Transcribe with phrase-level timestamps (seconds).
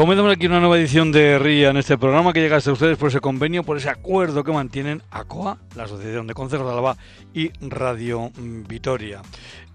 [0.00, 3.10] Comenzamos aquí una nueva edición de RIA en este programa que llega hasta ustedes por
[3.10, 6.96] ese convenio, por ese acuerdo que mantienen ACOA, la Asociación de Consejos de Álava
[7.34, 8.30] y Radio
[8.66, 9.20] Vitoria.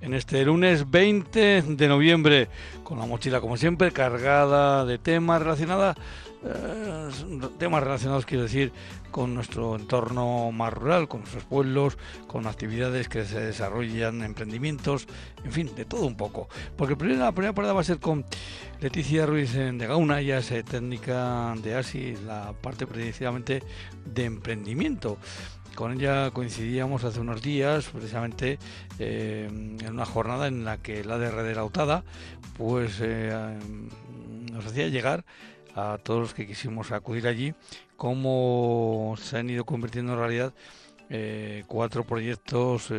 [0.02, 2.50] En este lunes 20 de noviembre,
[2.84, 5.96] con la mochila como siempre cargada de temas relacionados
[6.48, 7.10] eh,
[7.58, 8.72] temas relacionados, quiero decir,
[9.10, 15.08] con nuestro entorno más rural, con nuestros pueblos, con actividades que se desarrollan, emprendimientos,
[15.44, 16.48] en fin, de todo un poco.
[16.78, 18.26] Porque la primera parada va a ser con
[18.80, 23.64] Leticia Ruiz de Gauna, ella es eh, técnica de ASI, la parte precisamente
[24.06, 25.18] de emprendimiento.
[25.74, 28.60] Con ella coincidíamos hace unos días, precisamente
[29.00, 32.04] eh, en una jornada en la que la de de Lautada
[32.58, 33.02] pues
[34.52, 35.26] nos hacía llegar
[35.76, 37.54] a todos los que quisimos acudir allí,
[37.98, 40.54] cómo se han ido convirtiendo en realidad
[41.10, 42.92] eh, cuatro proyectos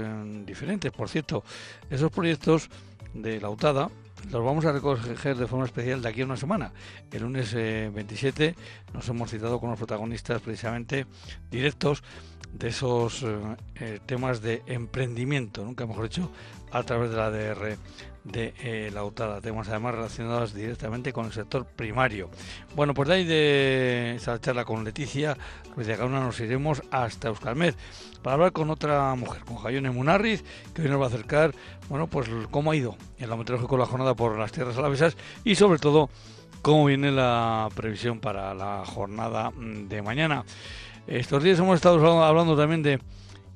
[0.44, 0.92] diferentes.
[0.92, 1.42] Por cierto,
[1.90, 2.68] esos proyectos
[3.14, 3.90] de la UTADA
[4.30, 6.72] los vamos a recoger de forma especial de aquí a una semana.
[7.10, 8.54] El lunes 27 eh,
[8.92, 11.06] nos hemos citado con los protagonistas precisamente
[11.50, 12.02] directos
[12.52, 16.30] de esos eh, temas de emprendimiento, nunca mejor dicho,
[16.72, 17.76] a través de la DR
[18.32, 22.28] de eh, la UTADA, temas además relacionados directamente con el sector primario.
[22.74, 25.36] Bueno, pues de ahí de esa charla con Leticia
[25.74, 27.74] pues de Gauna nos iremos hasta Euskalmed
[28.22, 30.42] para hablar con otra mujer, con Jayone Munarriz,
[30.74, 31.54] que hoy nos va a acercar,
[31.88, 35.78] bueno, pues cómo ha ido el meteorológico la jornada por las tierras alavesas y sobre
[35.78, 36.10] todo
[36.62, 40.44] cómo viene la previsión para la jornada de mañana.
[41.06, 42.98] Estos días hemos estado hablando también de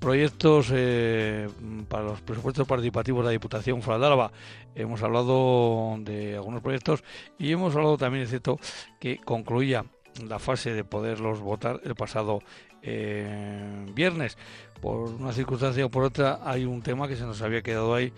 [0.01, 1.49] proyectos eh,
[1.89, 4.33] para los presupuestos participativos de la Diputación Foral de Álava.
[4.75, 7.05] Hemos hablado de algunos proyectos
[7.39, 8.59] y hemos hablado también, es cierto,
[8.99, 9.85] que concluía
[10.27, 12.41] la fase de poderlos votar el pasado
[12.83, 14.39] eh, viernes.
[14.81, 18.13] Por una circunstancia o por otra hay un tema que se nos había quedado ahí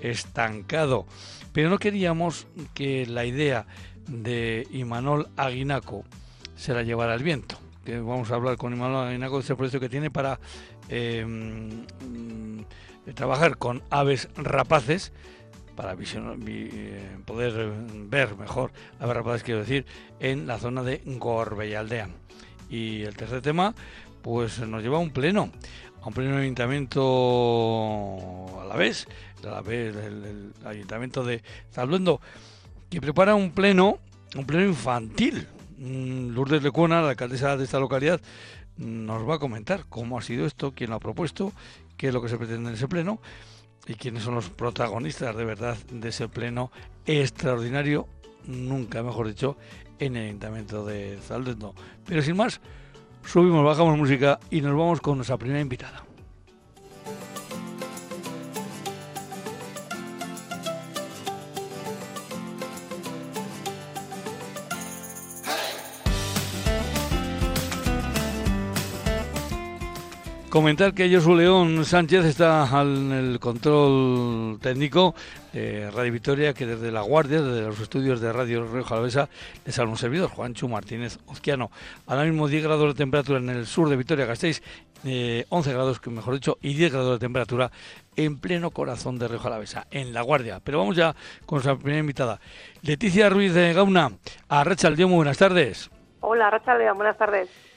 [0.00, 1.06] estancado.
[1.52, 3.66] Pero no queríamos que la idea
[4.08, 6.04] de Imanol Aguinaco
[6.56, 7.58] se la llevara al viento.
[7.88, 10.38] Vamos a hablar con Imanol Aguinaco de ese proyecto que tiene para
[10.88, 12.64] Em, mm,
[13.14, 15.12] trabajar con aves rapaces
[15.74, 17.72] para eh, poder
[18.08, 19.84] ver mejor aves rapaces, quiero decir,
[20.20, 22.08] en la zona de Gorbellaldea.
[22.70, 23.74] Y el tercer tema,
[24.22, 25.50] pues nos lleva a un pleno,
[26.02, 27.02] a un pleno ayuntamiento
[28.60, 29.06] a la vez,
[29.44, 31.42] a la vez el, ayuntamiento de
[31.72, 32.20] Zalduendo,
[32.90, 33.98] que prepara un pleno,
[34.34, 35.46] un pleno infantil.
[35.78, 38.20] Mm, Lourdes Lecuona, la alcaldesa de esta localidad,
[38.76, 41.52] nos va a comentar cómo ha sido esto, quién lo ha propuesto,
[41.96, 43.20] qué es lo que se pretende en ese pleno
[43.86, 46.72] y quiénes son los protagonistas de verdad de ese pleno
[47.04, 48.08] extraordinario,
[48.46, 49.56] nunca mejor dicho,
[49.98, 51.74] en el Ayuntamiento de Zaldendo.
[52.06, 52.60] Pero sin más,
[53.24, 56.05] subimos, bajamos música y nos vamos con nuestra primera invitada.
[70.56, 75.14] Comentar que Josu León Sánchez está en el control técnico
[75.52, 79.28] de Radio Victoria, que desde La Guardia, desde los estudios de Radio Río Jalavesa,
[79.66, 81.70] le sale un servidor, Juancho Martínez Ozquiano.
[82.06, 84.62] Ahora mismo 10 grados de temperatura en el sur de Vitoria-Gasteiz,
[85.04, 87.70] 11 eh, grados, mejor dicho, y 10 grados de temperatura
[88.16, 90.60] en pleno corazón de Río Jalavesa, en La Guardia.
[90.64, 91.14] Pero vamos ya
[91.44, 92.40] con nuestra primera invitada,
[92.80, 94.12] Leticia Ruiz de Gauna.
[94.48, 95.90] A Rachaldeón, muy buenas tardes.
[96.20, 97.75] Hola, Rachaldeón, buenas tardes.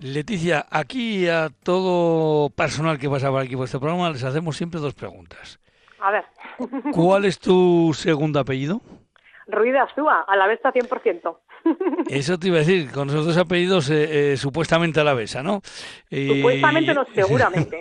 [0.00, 4.80] Leticia, aquí a todo personal que pasa por aquí por este programa les hacemos siempre
[4.80, 5.60] dos preguntas.
[6.00, 6.24] A ver.
[6.92, 8.80] ¿Cuál es tu segundo apellido?
[9.46, 11.36] Ruiz de Azúa, a la vez 100%.
[12.08, 15.42] Eso te iba a decir, con esos dos apellidos eh, eh, supuestamente a la besa,
[15.42, 15.60] ¿no?
[16.10, 17.80] Supuestamente no, seguramente.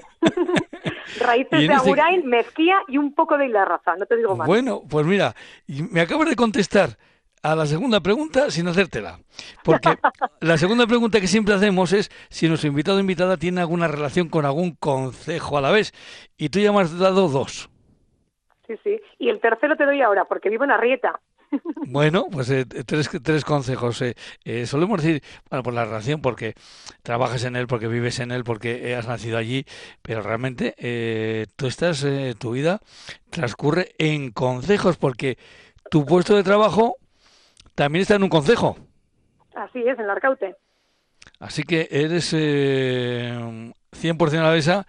[1.19, 4.47] Raíces de este Agurain, Mezquía y un poco de Raza, no te digo más.
[4.47, 5.33] Bueno, pues mira,
[5.67, 6.97] me acabas de contestar
[7.43, 9.19] a la segunda pregunta sin hacértela.
[9.63, 9.97] Porque
[10.39, 14.29] la segunda pregunta que siempre hacemos es si nuestro invitado o invitada tiene alguna relación
[14.29, 15.93] con algún concejo a la vez.
[16.37, 17.69] Y tú ya me has dado dos.
[18.67, 18.99] Sí, sí.
[19.19, 21.19] Y el tercero te doy ahora, porque vivo en Arrieta.
[21.87, 24.01] Bueno, pues eh, tres, tres consejos.
[24.01, 24.15] Eh,
[24.45, 26.53] eh, solemos decir, bueno, por la relación, porque
[27.03, 29.65] trabajas en él, porque vives en él, porque has nacido allí,
[30.01, 32.05] pero realmente tú estás,
[32.39, 32.79] tu vida
[33.29, 35.37] transcurre en consejos, porque
[35.89, 36.95] tu puesto de trabajo
[37.81, 38.77] también está en un concejo.
[39.55, 40.55] Así es, en la Arcaute.
[41.39, 43.33] Así que eres eh,
[43.91, 44.85] 100% alavesa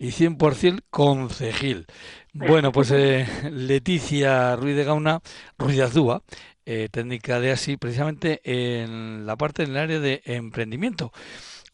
[0.00, 1.86] y 100% concejil.
[2.32, 5.20] Bueno, pues eh, Leticia Ruiz de Gauna,
[5.58, 6.22] Ruiz de Azúa,
[6.66, 11.12] eh, técnica de ASI, precisamente en la parte del área de emprendimiento.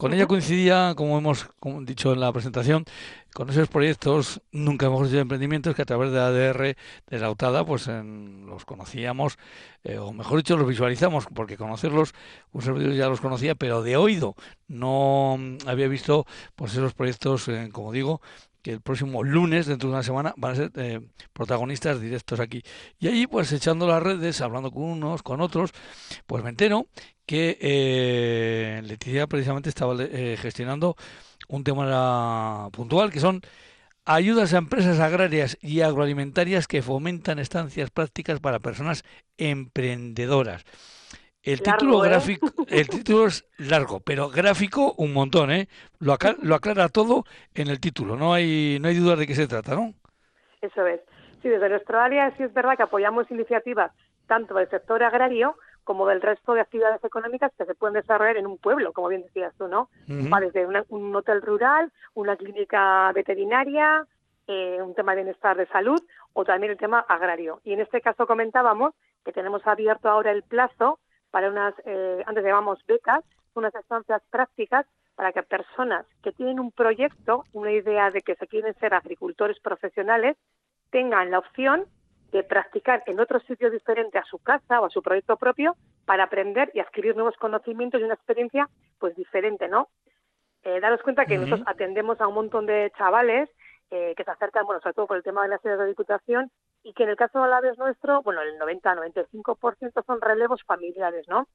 [0.01, 1.47] Con ella coincidía, como hemos
[1.83, 2.85] dicho en la presentación,
[3.35, 6.75] con esos proyectos, nunca hemos dicho emprendimientos que a través de ADR
[7.05, 9.37] de la UTADA, pues los conocíamos,
[9.83, 12.15] eh, o mejor dicho, los visualizamos, porque conocerlos,
[12.51, 14.35] un servidor ya los conocía, pero de oído.
[14.67, 15.37] No
[15.67, 16.25] había visto
[16.55, 18.21] pues esos proyectos, eh, como digo,
[18.61, 21.01] que el próximo lunes, dentro de una semana, van a ser eh,
[21.33, 22.63] protagonistas directos aquí.
[22.99, 25.71] Y allí, pues echando las redes, hablando con unos, con otros,
[26.27, 26.87] pues me entero
[27.25, 30.95] que eh, Leticia precisamente estaba eh, gestionando
[31.47, 33.41] un tema puntual, que son
[34.05, 39.03] ayudas a empresas agrarias y agroalimentarias que fomentan estancias prácticas para personas
[39.37, 40.63] emprendedoras.
[41.43, 42.09] El título ¿eh?
[42.09, 45.67] gráfico, el título es largo, pero gráfico un montón, ¿eh?
[45.99, 49.33] Lo aclara, lo aclara todo en el título, no hay no hay duda de qué
[49.33, 49.93] se trata, ¿no?
[50.61, 51.01] Eso es.
[51.41, 53.91] Sí, desde nuestra área sí es verdad que apoyamos iniciativas
[54.27, 58.45] tanto del sector agrario como del resto de actividades económicas que se pueden desarrollar en
[58.45, 59.89] un pueblo, como bien decías tú, ¿no?
[60.07, 64.05] desde un hotel rural, una clínica veterinaria,
[64.47, 66.01] eh, un tema de bienestar de salud
[66.33, 67.61] o también el tema agrario.
[67.63, 68.93] Y en este caso comentábamos
[69.25, 70.99] que tenemos abierto ahora el plazo
[71.31, 73.23] para unas, eh, antes llamamos becas,
[73.55, 74.85] unas estancias prácticas
[75.15, 79.59] para que personas que tienen un proyecto, una idea de que se quieren ser agricultores
[79.59, 80.37] profesionales,
[80.89, 81.85] tengan la opción
[82.31, 85.75] de practicar en otro sitio diferente a su casa o a su proyecto propio
[86.05, 88.69] para aprender y adquirir nuevos conocimientos y una experiencia
[88.99, 89.89] pues diferente, ¿no?
[90.63, 93.49] Eh, daros cuenta que nosotros atendemos a un montón de chavales
[93.89, 96.51] eh, que se acercan, bueno, sobre todo por el tema de la sede de diputación
[96.83, 101.47] y que en el caso de Alaves nuestro, bueno, el 90-95% son relevos familiares, ¿no?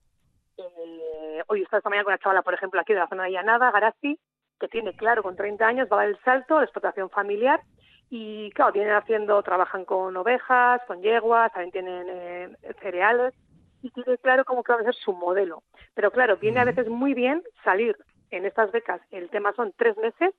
[0.57, 3.33] Eh, hoy está esta mañana con una chavala, por ejemplo, aquí de la zona de
[3.33, 4.19] Llanada, Garasi,
[4.59, 7.61] que tiene claro con 30 años, va a dar el salto, la explotación familiar,
[8.09, 13.35] y claro, vienen haciendo, trabajan con ovejas, con yeguas, también tienen eh, cereales,
[13.83, 15.63] y tiene claro cómo va a ser su modelo.
[15.95, 17.97] Pero claro, viene a veces muy bien salir
[18.31, 20.35] en estas becas, el tema son tres meses,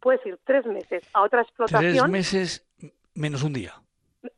[0.00, 1.92] puedes ir tres meses a otra explotación.
[1.92, 2.66] Tres meses
[3.14, 3.81] menos un día.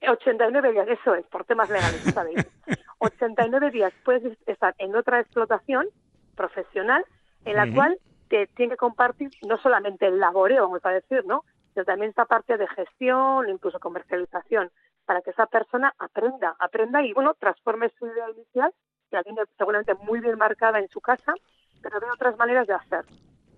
[0.08, 2.46] 89 días, eso es, por temas legales, ¿sabéis?
[2.98, 5.86] 89 días puedes estar en otra explotación
[6.34, 7.04] profesional
[7.44, 7.98] en la cual
[8.28, 11.44] te tiene que compartir no solamente el laboreo, vamos a decir, ¿no?
[11.72, 14.70] Sino también esta parte de gestión, incluso comercialización,
[15.04, 18.72] para que esa persona aprenda, aprenda y, bueno, transforme su idea inicial,
[19.10, 21.34] que la tiene seguramente muy bien marcada en su casa,
[21.82, 23.04] pero de otras maneras de hacer.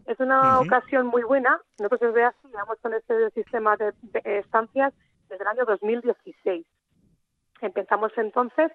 [0.07, 1.61] Es una ocasión muy buena.
[1.79, 3.93] Nosotros desde así, vamos con este sistema de
[4.25, 4.93] estancias
[5.29, 6.67] desde el año 2016.
[7.61, 8.71] Empezamos entonces,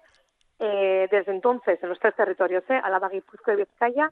[0.58, 2.80] eh, desde entonces, en los tres territorios, ¿eh?
[2.82, 4.10] Álava, Guipúzcoa y Vizcaya,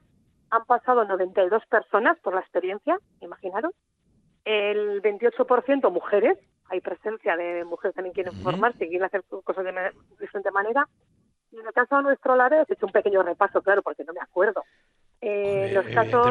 [0.49, 3.73] han pasado 92 personas por la experiencia, imaginaros.
[4.43, 6.37] El 28% mujeres,
[6.69, 10.87] hay presencia de mujeres también quieren formarse, quieren hacer cosas de diferente manera.
[11.51, 14.13] Y en el caso de nuestro Lares, he hecho un pequeño repaso, claro, porque no
[14.13, 14.63] me acuerdo.
[15.19, 16.25] Eh, los casos,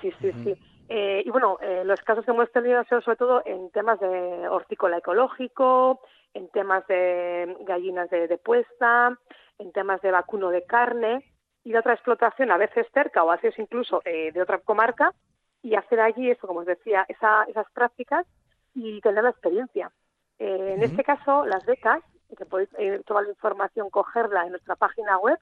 [0.00, 0.54] Sí, sí, sí.
[0.88, 4.00] Eh, y bueno, eh, los casos que hemos tenido han sido sobre todo en temas
[4.00, 6.00] de hortícola ecológico,
[6.32, 9.18] en temas de gallinas de, puesta,
[9.58, 11.22] en temas de vacuno de carne
[11.62, 15.12] y de otra explotación, a veces cerca o a veces incluso eh, de otra comarca,
[15.62, 18.24] y hacer allí eso, como os decía, esas prácticas
[18.74, 19.90] y tener la experiencia.
[20.38, 22.02] en este caso, las becas,
[22.36, 22.70] que podéis
[23.04, 25.38] toda la información cogerla en nuestra página web,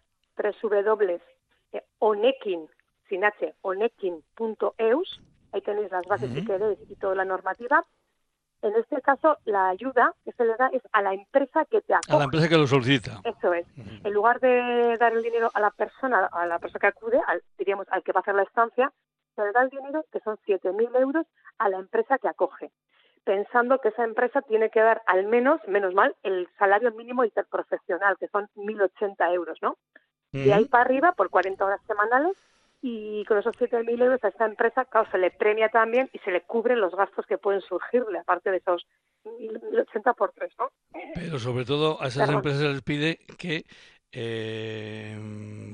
[0.63, 1.29] www.onekin,
[3.09, 5.21] sin h, onekin.eus,
[5.53, 7.85] Ahí tenéis las bases si queréis y toda la normativa.
[8.63, 11.95] En este caso, la ayuda que se le da es a la empresa que te
[11.95, 12.15] acoge.
[12.15, 13.21] A la empresa que lo solicita.
[13.25, 13.67] Eso es.
[13.77, 17.43] En lugar de dar el dinero a la persona, a la persona que acude, al,
[17.59, 18.93] diríamos al que va a hacer la estancia,
[19.37, 21.27] se le da el dinero, que son 7.000 euros,
[21.59, 22.71] a la empresa que acoge,
[23.25, 28.17] pensando que esa empresa tiene que dar al menos, menos mal, el salario mínimo interprofesional,
[28.19, 29.77] que son 1.080 euros, ¿no?
[30.33, 32.37] De ahí para arriba, por 40 horas semanales,
[32.83, 36.31] y con esos 7.000 euros a esta empresa, claro, se le premia también y se
[36.31, 38.87] le cubren los gastos que pueden surgirle, aparte de esos
[39.25, 40.71] 1.080 por 3, ¿no?
[41.15, 43.65] Pero sobre todo a esas empresas les pide que
[44.13, 45.19] eh,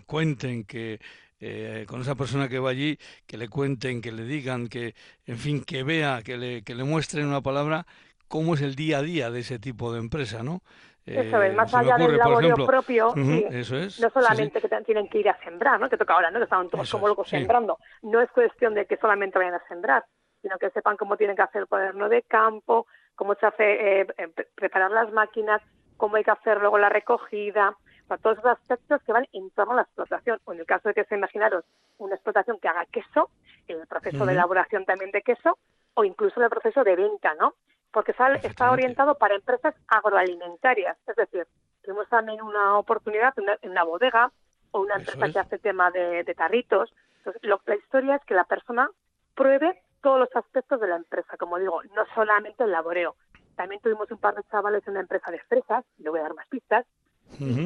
[0.06, 1.00] cuenten, que
[1.40, 4.94] eh, con esa persona que va allí, que le cuenten, que le digan, que,
[5.26, 7.84] en fin, que vea, que le, que le muestren una palabra
[8.28, 10.62] cómo es el día a día de ese tipo de empresa, ¿no?
[11.04, 15.80] Eso es, más allá del laboreo propio, no solamente que tienen que ir a sembrar,
[15.80, 15.88] ¿no?
[15.88, 16.38] que toca ahora, ¿no?
[16.38, 17.78] que estaban todos como locos sembrando.
[18.02, 20.04] No es cuestión de que solamente vayan a sembrar,
[20.42, 24.06] sino que sepan cómo tienen que hacer el cuaderno de campo, cómo se hace eh,
[24.18, 25.60] eh, preparar las máquinas,
[25.96, 27.76] cómo hay que hacer luego la recogida,
[28.08, 30.38] o todos esos aspectos que van en torno a la explotación.
[30.44, 31.64] O en el caso de que se imaginaros
[31.98, 33.30] una explotación que haga queso,
[33.68, 35.58] el proceso de elaboración también de queso,
[35.94, 37.54] o incluso el proceso de venta, ¿no?
[37.92, 40.96] Porque está orientado para empresas agroalimentarias.
[41.06, 41.46] Es decir,
[41.82, 44.32] tenemos también una oportunidad en una, bodega
[44.70, 48.88] o una empresa que hace tema de, tarritos Entonces, la historia es que la persona
[49.34, 53.14] pruebe todos los aspectos de la empresa, como digo, no solamente el laboreo.
[53.54, 56.34] También tuvimos un par de chavales en una empresa de fresas, le voy a dar
[56.34, 56.86] más pistas,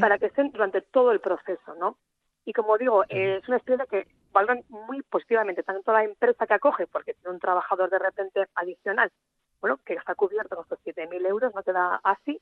[0.01, 1.97] para que estén durante todo el proceso, ¿no?
[2.45, 6.87] Y como digo, es una experiencia que valgan muy positivamente tanto la empresa que acoge,
[6.87, 9.11] porque tiene un trabajador de repente adicional,
[9.61, 12.41] bueno, que está cubierto con estos 7.000 euros, no te da así,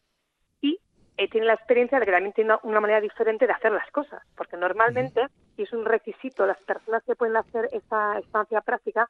[0.61, 0.79] y
[1.17, 4.23] eh, tiene la experiencia de que también tiene una, manera diferente de hacer las cosas,
[4.37, 9.09] porque normalmente, y es un requisito, las personas que pueden hacer esta estancia práctica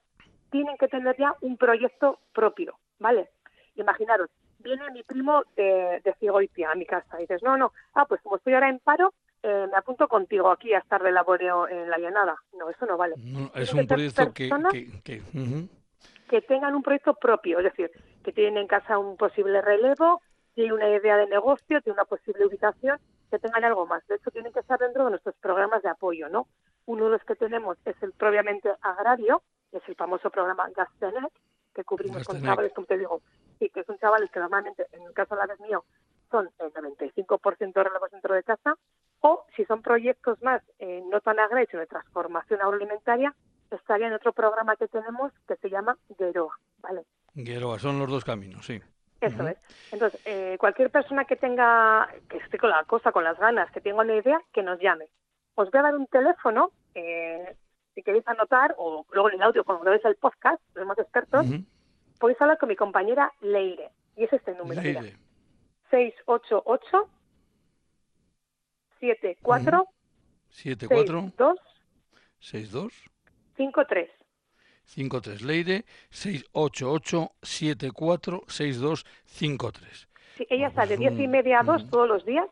[0.50, 3.30] tienen que tener ya un proyecto propio, ¿vale?
[3.76, 8.06] Imaginaros, viene mi primo de, de Cigoitia a mi casa y dices, no, no, ah,
[8.06, 9.12] pues como estoy ahora en paro,
[9.46, 12.34] eh, me apunto contigo aquí a estar de laboreo en la llanada.
[12.58, 13.14] No, eso no vale.
[13.54, 14.50] es un proyecto que...
[15.04, 15.22] Que,
[16.42, 17.90] tengan un proyecto propio, es decir,
[18.22, 20.22] que tienen en casa un posible relevo,
[20.54, 22.98] tienen una idea de negocio, tienen una posible ubicación,
[23.30, 24.06] que tengan algo más.
[24.06, 26.46] De hecho, tienen que estar dentro de nuestros programas de apoyo, ¿no?
[26.86, 31.32] Uno de los que tenemos es el propiamente agrario, que es el famoso programa Gastenet,
[31.74, 33.20] que cubrimos con chavales, como te digo,
[33.58, 35.84] sí, que son chavales que normalmente, en el caso de la vez mío,
[36.30, 38.76] son el 95% de relevos dentro de casa,
[39.20, 43.34] o si son proyectos más eh, no tan agrarios, sino de transformación agroalimentaria,
[43.84, 47.02] estaría en otro programa que tenemos que se llama Geroa, ¿vale?
[47.34, 48.80] Geroa, son los dos caminos, sí.
[49.20, 49.58] Eso es.
[49.92, 53.80] Entonces, eh, cualquier persona que tenga, que esté con la cosa, con las ganas, que
[53.80, 55.08] tenga una idea, que nos llame.
[55.54, 57.56] Os voy a dar un teléfono, eh,
[57.94, 61.46] si queréis anotar, o luego en el audio, cuando veáis el podcast, los más expertos,
[62.18, 63.90] podéis hablar con mi compañera Leire.
[64.16, 64.80] Y es este número.
[64.80, 65.16] Leire.
[65.90, 67.08] 688
[69.00, 69.86] 74
[70.48, 71.58] 74 62
[72.40, 73.13] 62
[73.56, 74.10] 53
[74.84, 81.90] 53 Leire 688 74 62 53 Sí, ella sale de 10 y media a 2
[81.90, 82.46] todos los días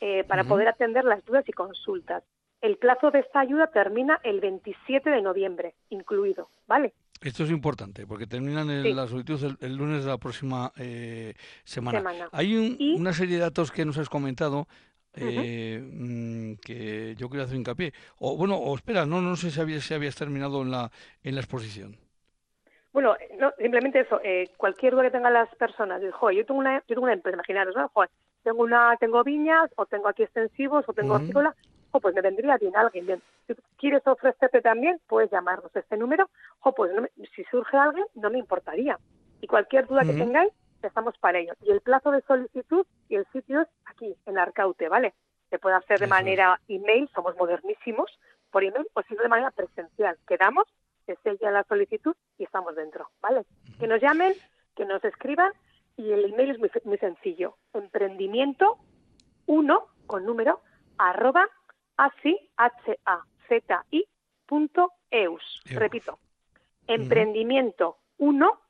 [0.00, 2.22] eh, para poder atender las dudas y consultas.
[2.62, 6.94] El plazo de esta ayuda termina el 27 de noviembre, incluido, ¿vale?
[7.20, 11.34] Esto es importante porque terminan las solicitudes el, lunes de la próxima eh,
[11.64, 12.28] semana.
[12.32, 14.66] Hay una serie de datos que nos has comentado
[15.16, 17.92] eh, mm, que yo quiero hacer hincapié.
[18.18, 20.90] O bueno, o espera, no, no sé si, habías, si habías terminado en la,
[21.22, 21.96] en la exposición.
[22.92, 26.78] Bueno, no, simplemente eso, eh, cualquier duda que tengan las personas, digo, yo tengo una,
[26.78, 27.90] yo tengo una empresa, imaginaros, ¿no?
[28.42, 31.52] tengo una, tengo viñas, o tengo aquí extensivos, o tengo uh
[32.00, 33.06] pues me vendría bien alguien.
[33.06, 36.28] Bien, si quieres ofrecerte también, puedes llamarnos a este número,
[36.60, 36.92] o pues
[37.34, 38.98] si surge alguien, no me importaría.
[39.40, 40.52] Y cualquier duda que tengáis,
[40.82, 41.54] estamos para ello.
[41.62, 45.14] Y el plazo de solicitud y el sitio es aquí, en Arcaute, ¿vale?
[45.50, 48.10] Se puede hacer de manera email, somos modernísimos,
[48.50, 50.18] por email, o si no de manera presencial.
[50.26, 50.66] Quedamos,
[51.06, 53.44] se sella la solicitud y estamos dentro, ¿vale?
[53.78, 54.34] Que nos llamen,
[54.74, 55.52] que nos escriban
[55.96, 57.56] y el email es muy, muy sencillo.
[57.72, 58.78] Emprendimiento
[59.46, 60.60] 1 con número
[60.98, 61.48] arroba
[61.96, 64.08] así, H-A-Z-I,
[64.46, 65.62] punto eus.
[65.66, 66.18] Repito,
[66.86, 68.60] emprendimiento 1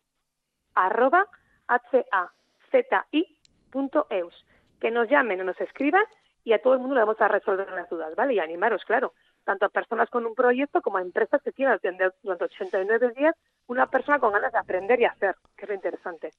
[0.75, 1.27] arroba
[1.69, 3.39] H-A-Z-I
[3.71, 4.35] punto eus.
[4.81, 6.05] Que nos llamen o nos escriban
[6.45, 8.35] y a todo el mundo le vamos a resolver las dudas, ¿vale?
[8.35, 12.15] Y animaros, claro, tanto a personas con un proyecto como a empresas que quieran atender
[12.23, 13.35] durante 89 días
[13.67, 16.31] una persona con ganas de aprender y hacer, que es lo interesante.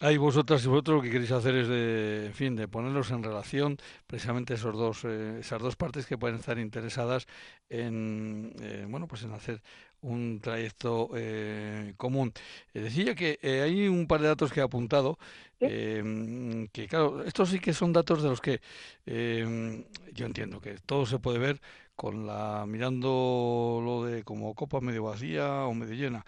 [0.00, 3.22] Ahí vosotras y vosotros lo que queréis hacer es de, en fin, de ponerlos en
[3.24, 7.26] relación precisamente esos dos, eh, esas dos partes que pueden estar interesadas
[7.68, 9.60] en, eh, bueno, pues en hacer
[10.02, 12.32] un trayecto eh, común.
[12.72, 15.18] decía que hay un par de datos que he apuntado,
[15.58, 18.60] que claro, estos sí que son datos de los que
[19.06, 21.60] yo entiendo que todo se puede ver
[21.98, 26.24] con la mirando lo de como copa medio vacía o medio llena.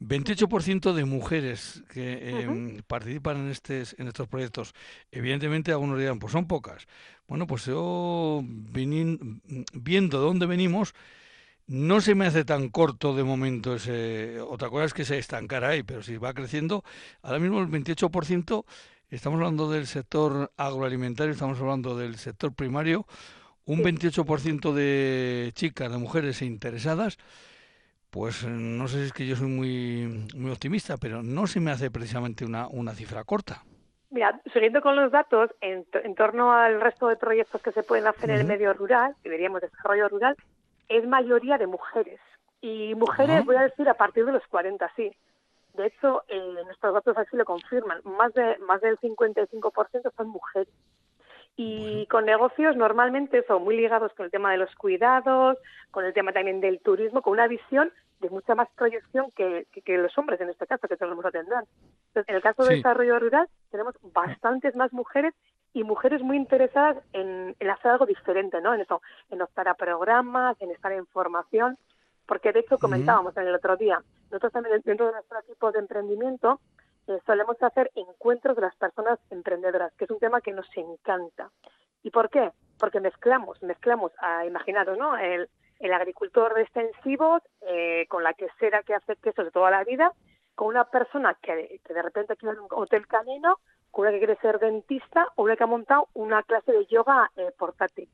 [0.00, 4.74] 28% de mujeres que em, participan en estos proyectos.
[5.12, 6.88] Evidentemente, algunos dirán, pues son pocas.
[7.28, 10.92] Bueno, pues yo, viendo de dónde venimos,
[11.66, 14.40] no se me hace tan corto de momento ese.
[14.40, 16.84] Otra cosa es que se estancara ahí, pero si va creciendo,
[17.22, 18.64] ahora mismo el 28%,
[19.10, 23.06] estamos hablando del sector agroalimentario, estamos hablando del sector primario,
[23.64, 27.18] un 28% de chicas, de mujeres interesadas
[28.12, 31.70] pues no sé si es que yo soy muy, muy optimista, pero no se me
[31.70, 33.62] hace precisamente una, una cifra corta.
[34.10, 38.28] Mira, siguiendo con los datos, en, torno al resto de proyectos que se pueden hacer
[38.28, 40.36] en el medio rural, que diríamos desarrollo rural,
[40.92, 42.20] es mayoría de mujeres.
[42.60, 45.10] Y mujeres, voy a decir, a partir de los 40, sí.
[45.74, 48.00] De hecho, eh, nuestros datos así lo confirman.
[48.04, 50.72] Más, de, más del 55% son mujeres.
[51.56, 55.58] Y con negocios normalmente son muy ligados con el tema de los cuidados,
[55.90, 59.98] con el tema también del turismo, con una visión de mucha más proyección que, que,
[59.98, 61.64] los hombres en este caso, que tenemos que atender.
[62.08, 65.34] Entonces, en el caso de desarrollo rural tenemos bastantes más mujeres
[65.74, 68.74] y mujeres muy interesadas en, en, hacer algo diferente, ¿no?
[68.74, 69.00] En eso,
[69.30, 71.78] en optar a programas, en estar en formación.
[72.26, 75.80] porque de hecho comentábamos en el otro día, nosotros también dentro de nuestro equipo de
[75.80, 76.60] emprendimiento
[77.08, 81.50] eh, solemos hacer encuentros de las personas emprendedoras, que es un tema que nos encanta.
[82.02, 82.52] ¿Y por qué?
[82.78, 85.16] Porque mezclamos, mezclamos a, imaginaros, ¿no?
[85.16, 85.48] El,
[85.80, 90.12] el agricultor de extensivos eh, con la quesera que hace quesos de toda la vida,
[90.54, 93.58] con una persona que, que de repente quiere un hotel canino,
[93.92, 97.30] con una que quiere ser dentista o una que ha montado una clase de yoga
[97.36, 98.08] eh, portátil.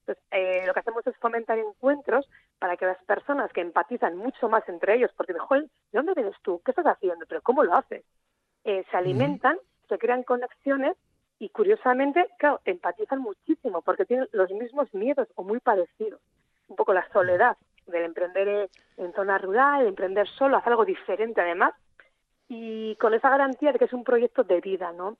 [0.00, 4.48] Entonces, eh, lo que hacemos es fomentar encuentros para que las personas que empatizan mucho
[4.48, 6.62] más entre ellos, porque mejor, ¿de dónde vienes tú?
[6.64, 7.26] ¿Qué estás haciendo?
[7.28, 8.04] ¿Pero cómo lo haces?
[8.64, 10.96] Eh, se alimentan, se crean conexiones
[11.38, 16.20] y curiosamente, claro, empatizan muchísimo porque tienen los mismos miedos o muy parecidos.
[16.68, 17.56] Un poco la soledad
[17.86, 21.74] del emprender en zona rural, emprender solo, hacer algo diferente además,
[22.48, 25.16] y con esa garantía de que es un proyecto de vida, ¿no?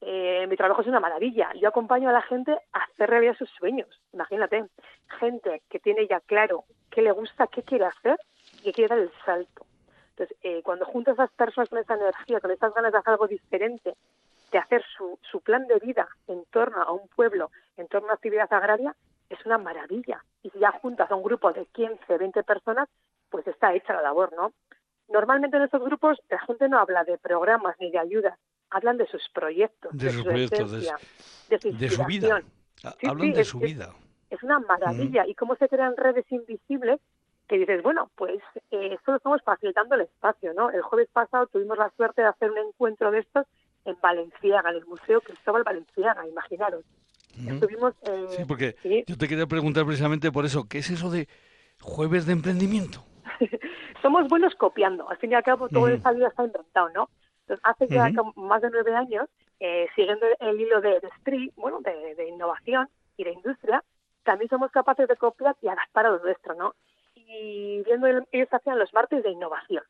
[0.00, 1.52] Eh, mi trabajo es una maravilla.
[1.54, 3.88] Yo acompaño a la gente a hacer realidad sus sueños.
[4.12, 4.66] Imagínate,
[5.18, 8.18] gente que tiene ya claro qué le gusta, qué quiere hacer
[8.58, 9.66] y que quiere dar el salto.
[10.10, 13.12] Entonces, eh, cuando juntas a esas personas con esa energía, con esas ganas de hacer
[13.12, 13.94] algo diferente,
[14.52, 18.10] de hacer su, su plan de vida en torno a un pueblo, en torno a
[18.10, 18.94] una actividad agraria,
[19.30, 20.22] es una maravilla.
[20.42, 22.88] Y si ya juntas a un grupo de 15, 20 personas,
[23.30, 24.52] pues está hecha la labor, ¿no?
[25.08, 28.38] Normalmente en estos grupos la gente no habla de programas ni de ayudas,
[28.70, 32.42] hablan de sus proyectos, de, sus proyectos, de, su, vida.
[33.06, 33.94] hablan de su vida.
[34.30, 35.26] Es, una maravilla.
[35.26, 37.00] Y cómo se crean redes invisibles
[37.48, 40.70] que dices, bueno, pues eh, esto lo estamos facilitando el espacio, ¿no?
[40.70, 43.46] El jueves pasado tuvimos la suerte de hacer un encuentro de estos
[43.84, 46.84] en Valenciaga, en el Museo Cristóbal Valenciaga, imaginaros.
[47.46, 47.94] Estuvimos...
[48.02, 51.28] Eh, sí, porque yo te quería preguntar precisamente por eso, ¿qué es eso de
[51.80, 53.04] jueves de emprendimiento?
[54.04, 56.26] Somos buenos copiando, al fin y al cabo todo el -huh.
[56.28, 57.08] está inventado, ¿no?
[57.40, 59.30] Entonces, hace ya más de nueve años,
[59.60, 63.82] eh, siguiendo el hilo de, de bueno, de, de, innovación y de industria,
[64.22, 66.74] también somos capaces de copiar y adaptar a lo nuestro, ¿no?
[67.14, 69.82] Y viendo, ellos hacían los martes de innovación.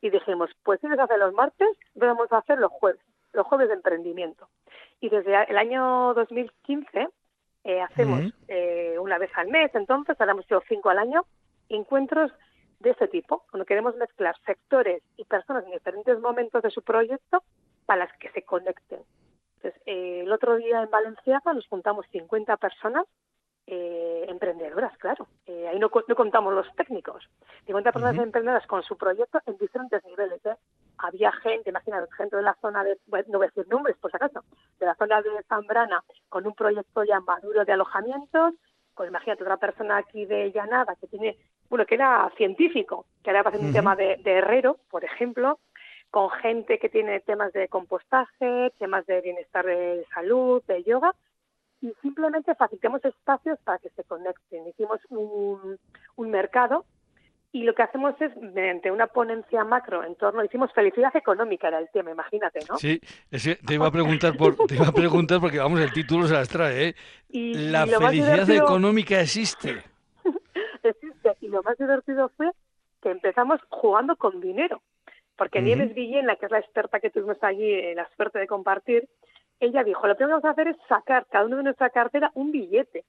[0.00, 3.00] Y dijimos, pues si ellos hacen los martes, vamos a hacer los jueves,
[3.32, 4.48] los jueves de emprendimiento.
[5.00, 7.08] Y desde el año 2015
[7.62, 11.24] eh, hacemos eh, una vez al mes, entonces, ahora hemos hecho cinco al año,
[11.68, 12.32] encuentros
[12.80, 17.42] de ese tipo, cuando queremos mezclar sectores y personas en diferentes momentos de su proyecto
[17.86, 19.00] para las que se conecten.
[19.56, 23.06] Entonces, eh, el otro día en Valenciaga nos juntamos 50 personas
[23.66, 25.28] eh, emprendedoras, claro.
[25.46, 27.28] Eh, ahí no, no, contamos los técnicos.
[27.66, 30.44] 50 personas emprendedoras con su proyecto en diferentes niveles.
[30.44, 30.56] ¿eh?
[30.98, 34.16] Había gente, imagínate, gente de la zona de, no voy a decir nombres por si
[34.16, 34.42] acaso,
[34.80, 38.54] de la zona de Zambrana con un proyecto ya maduro de alojamientos,
[38.94, 41.38] con imagínate otra persona aquí de Llanada que tiene
[41.70, 45.58] bueno, que era científico, que era para hacer un tema de, de, herrero, por ejemplo,
[46.10, 51.14] con gente que tiene temas de compostaje, temas de bienestar de salud, de yoga,
[51.80, 54.66] y simplemente facilitamos espacios para que se conecten.
[54.66, 55.78] Hicimos un,
[56.16, 56.84] un mercado
[57.52, 61.78] y lo que hacemos es, mediante una ponencia macro en torno, hicimos felicidad económica era
[61.78, 62.78] el tema, imagínate, ¿no?
[62.78, 66.34] Sí, te iba a preguntar por, te iba a preguntar porque vamos, el título se
[66.34, 66.94] las trae, ¿eh?
[67.32, 69.82] Y, la felicidad económica existe
[71.40, 72.50] Y lo más divertido fue
[73.00, 74.82] que empezamos jugando con dinero.
[75.36, 78.46] Porque Nieves Guillén, la que es la experta que tuvimos allí, eh, la suerte de
[78.46, 79.08] compartir,
[79.58, 82.30] ella dijo, lo primero que vamos a hacer es sacar cada uno de nuestra cartera
[82.34, 83.04] un billete.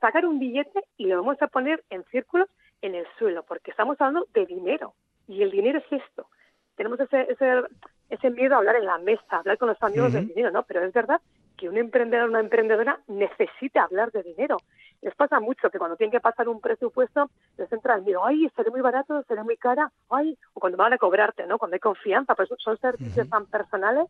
[0.00, 2.48] Sacar un billete y lo vamos a poner en círculos
[2.82, 4.94] en el suelo, porque estamos hablando de dinero.
[5.28, 6.28] Y el dinero es esto.
[6.76, 7.62] Tenemos ese, ese,
[8.10, 10.64] ese miedo a hablar en la mesa, a hablar con los amigos del dinero, ¿no?
[10.64, 11.20] Pero es verdad
[11.56, 14.58] que un emprendedor o una emprendedora necesita hablar de dinero.
[15.02, 18.48] Les pasa mucho que cuando tienen que pasar un presupuesto, les entra el miedo, ay,
[18.56, 21.58] seré muy barato, seré muy cara, ay, o cuando van a cobrarte, ¿no?
[21.58, 24.08] Cuando hay confianza, pues son servicios tan personales.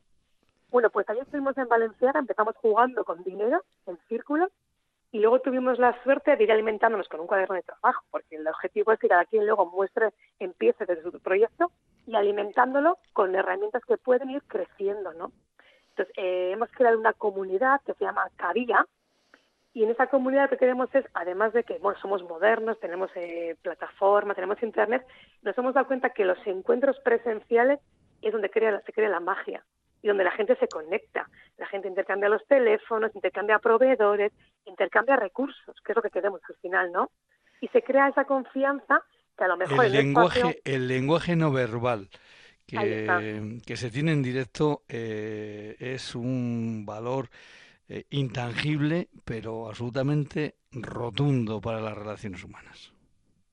[0.70, 4.48] Bueno, pues ayer estuvimos en Valenciaga, empezamos jugando con dinero en círculo
[5.12, 8.46] y luego tuvimos la suerte de ir alimentándonos con un cuaderno de trabajo, porque el
[8.46, 11.70] objetivo es que cada quien luego muestre, empiece desde su proyecto
[12.06, 15.32] y alimentándolo con herramientas que pueden ir creciendo, ¿no?
[15.90, 18.86] Entonces, eh, hemos creado una comunidad que se llama Caría,
[19.76, 23.10] y en esa comunidad lo que queremos es, además de que bueno, somos modernos, tenemos
[23.14, 25.06] eh, plataforma, tenemos internet,
[25.42, 27.78] nos hemos dado cuenta que los encuentros presenciales
[28.22, 29.62] es donde crea, se crea la magia
[30.00, 31.28] y donde la gente se conecta.
[31.58, 34.32] La gente intercambia los teléfonos, intercambia proveedores,
[34.64, 37.10] intercambia recursos, que es lo que queremos al final, ¿no?
[37.60, 39.02] Y se crea esa confianza
[39.36, 42.08] que a lo mejor el, lenguaje, el lenguaje no verbal
[42.66, 47.28] que, que se tiene en directo eh, es un valor
[47.88, 52.92] eh, intangible, pero absolutamente rotundo para las relaciones humanas.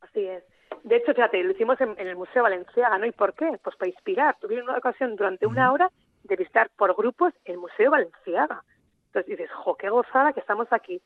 [0.02, 0.43] Así es.
[0.84, 3.06] De hecho, fíjate, lo hicimos en, el Museo Valenciaga, ¿no?
[3.06, 3.60] ¿Y por qué?
[3.63, 4.38] Pues para inspirar.
[4.39, 5.89] Tuvieron una ocasión durante una hora
[6.24, 8.63] de visitar por grupos el Museo Valenciaga.
[9.08, 11.02] Entonces dices, jo, qué gozada que estamos aquí,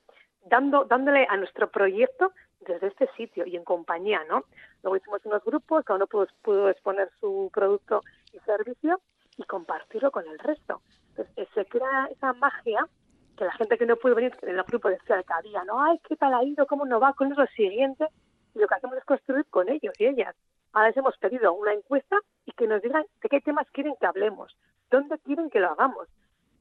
[0.46, 4.46] dando, dándole a nuestro proyecto desde este sitio y en compañía, ¿no?
[4.82, 8.02] Luego hicimos unos grupos, cada uno pudo, pudo exponer su producto
[8.34, 9.00] y servicio
[9.36, 10.82] y compartirlo con el resto.
[11.10, 12.88] Entonces, se crea esa magia
[13.38, 15.82] que la gente que no pudo venir en el grupo decía que había, ¿no?
[15.82, 16.65] Ay, ¿qué tal ha ido?
[16.65, 17.13] ¿Cómo no va?
[17.13, 18.08] ¿Con lo siguiente?
[18.56, 20.36] Y lo que hacemos es construir con ellos y ellas.
[20.73, 24.08] Ahora les hemos pedido una encuesta y que nos digan de qué temas quieren que
[24.08, 24.58] hablemos,
[24.89, 26.08] dónde quieren que lo hagamos.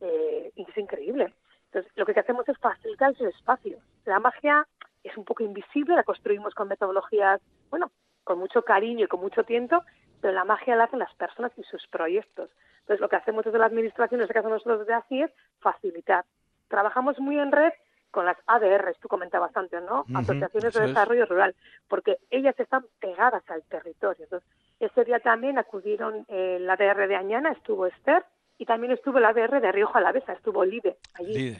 [0.00, 1.32] Eh, y es increíble.
[1.66, 3.78] Entonces, lo que hacemos es facilitar ese espacio.
[4.04, 4.66] La magia
[5.02, 7.90] es un poco invisible, la construimos con metodologías, bueno,
[8.24, 9.82] con mucho cariño y con mucho tiempo,
[10.20, 12.50] pero la magia la hacen las personas y sus proyectos.
[12.80, 16.24] Entonces, lo que hacemos desde la administración, en este caso nosotros desde ACI, es facilitar.
[16.68, 17.72] Trabajamos muy en red
[18.10, 20.06] con las ADRs, tú comentabas antes, ¿no?
[20.14, 21.54] Asociaciones de Desarrollo Rural,
[21.86, 24.24] porque ellas están pegadas al territorio.
[24.24, 24.48] Entonces,
[24.80, 28.24] ese día también acudieron eh, la ADR de Añana, estuvo Esther,
[28.58, 31.58] y también estuvo la ADR de Río Jalavesa, estuvo Lide allí.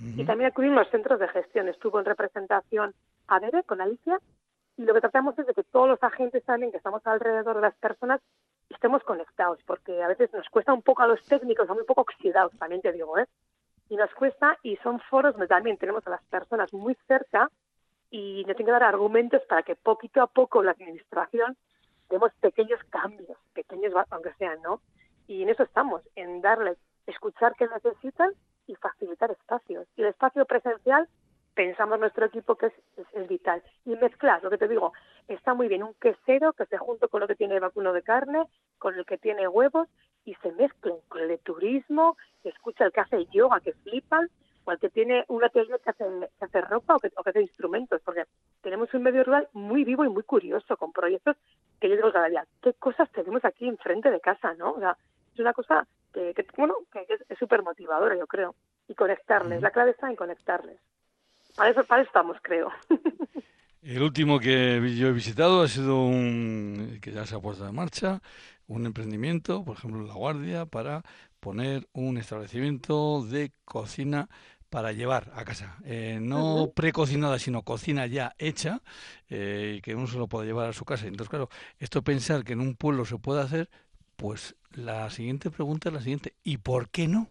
[0.00, 2.94] Y también acudieron los centros de gestión, estuvo en representación
[3.26, 4.18] ADR con Alicia,
[4.78, 7.62] y lo que tratamos es de que todos los agentes también que estamos alrededor de
[7.62, 8.20] las personas
[8.70, 12.02] estemos conectados, porque a veces nos cuesta un poco a los técnicos, estamos un poco
[12.02, 13.26] oxidados, también te digo, ¿eh?
[13.88, 17.50] Y nos cuesta, y son foros donde también tenemos a las personas muy cerca
[18.10, 21.56] y nos tienen que dar argumentos para que poquito a poco la administración
[22.08, 24.80] demos pequeños cambios, pequeños aunque sean, ¿no?
[25.26, 28.32] Y en eso estamos, en darles, escuchar qué necesitan
[28.66, 29.86] y facilitar espacios.
[29.96, 31.08] Y el espacio presencial
[31.54, 32.72] pensamos nuestro equipo que es,
[33.12, 33.62] es, vital.
[33.84, 34.92] Y mezclar, lo que te digo,
[35.26, 38.46] está muy bien un quesero que se junto con lo que tiene vacuno de carne,
[38.78, 39.88] con el que tiene huevos,
[40.28, 44.28] y se mezclen con el de turismo, que escucha el que hace yoga, que flipan,
[44.64, 46.04] o el que tiene un atelier que hace,
[46.38, 48.24] que hace ropa o que, o que hace instrumentos, porque
[48.60, 51.36] tenemos un medio rural muy vivo y muy curioso, con proyectos
[51.80, 54.72] que yo digo cada día, ¿qué cosas tenemos aquí enfrente de casa, no?
[54.72, 54.98] O sea,
[55.32, 58.54] es una cosa que, bueno, que es súper motivadora, yo creo.
[58.88, 60.78] Y conectarles, la clave está en conectarles.
[61.56, 62.70] Para eso, estamos, creo.
[63.82, 67.74] El último que yo he visitado ha sido un que ya se ha puesto en
[67.74, 68.20] marcha,
[68.68, 71.02] un emprendimiento, por ejemplo, La Guardia, para
[71.40, 74.28] poner un establecimiento de cocina
[74.70, 75.78] para llevar a casa.
[75.84, 78.82] Eh, no precocinada, sino cocina ya hecha,
[79.28, 81.06] eh, que uno se lo pueda llevar a su casa.
[81.06, 83.70] Entonces, claro, esto pensar que en un pueblo se puede hacer,
[84.16, 87.30] pues la siguiente pregunta es la siguiente, ¿y por qué no?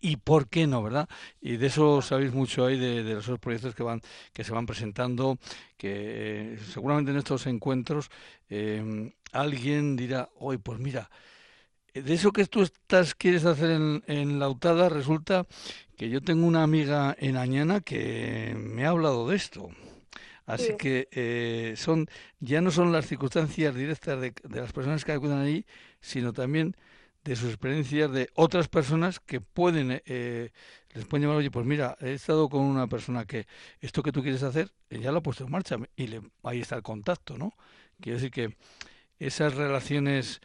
[0.00, 1.08] ¿Y por qué no, verdad?
[1.40, 4.00] Y de eso sabéis mucho ahí, de, de esos proyectos que van
[4.32, 5.38] que se van presentando,
[5.76, 8.10] que eh, seguramente en estos encuentros
[8.48, 11.10] em, alguien dirá, hoy pues mira,
[11.94, 15.46] de eso que tú estás quieres hacer en, en Lautada, resulta
[15.96, 19.70] que yo tengo una amiga en Añana que me ha hablado de esto.
[20.46, 22.06] Así que eh, son
[22.40, 25.64] ya no son las circunstancias directas de, de las personas que acudan allí,
[26.00, 26.76] sino también
[27.24, 30.50] de sus experiencias de otras personas que pueden, eh,
[30.92, 33.46] les pueden llamar, oye, pues mira, he estado con una persona que
[33.80, 36.76] esto que tú quieres hacer, ya lo ha puesto en marcha y le, ahí está
[36.76, 37.52] el contacto, ¿no?
[38.00, 38.56] Quiere decir que
[39.18, 40.40] esas relaciones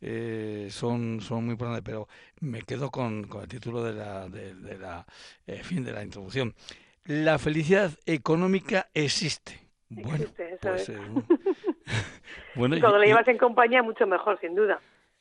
[0.00, 2.08] eh, son, son muy importantes, pero
[2.40, 5.06] me quedo con, con el título de la, de, la
[5.46, 6.54] eh, fin de la introducción.
[7.04, 9.58] La felicidad económica existe.
[9.88, 10.92] Bueno, existe, pues,
[12.54, 14.78] bueno, y cuando le llevas en compañía, mucho mejor, sin duda.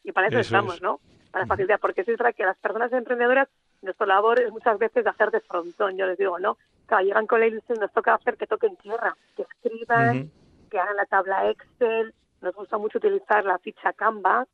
[0.07, 1.01] Y para eso, estamos, ¿no?
[1.31, 3.49] Para facilitar, porque es verdad que las personas emprendedoras,
[3.81, 6.57] nuestra labor es muchas veces de hacer de frontón, yo les digo, ¿no?
[6.85, 10.31] Claro, llegan con la ilusión, nos toca hacer que toquen tierra, que escriban,
[10.71, 14.47] que hagan la tabla Excel, nos gusta mucho utilizar la ficha Canva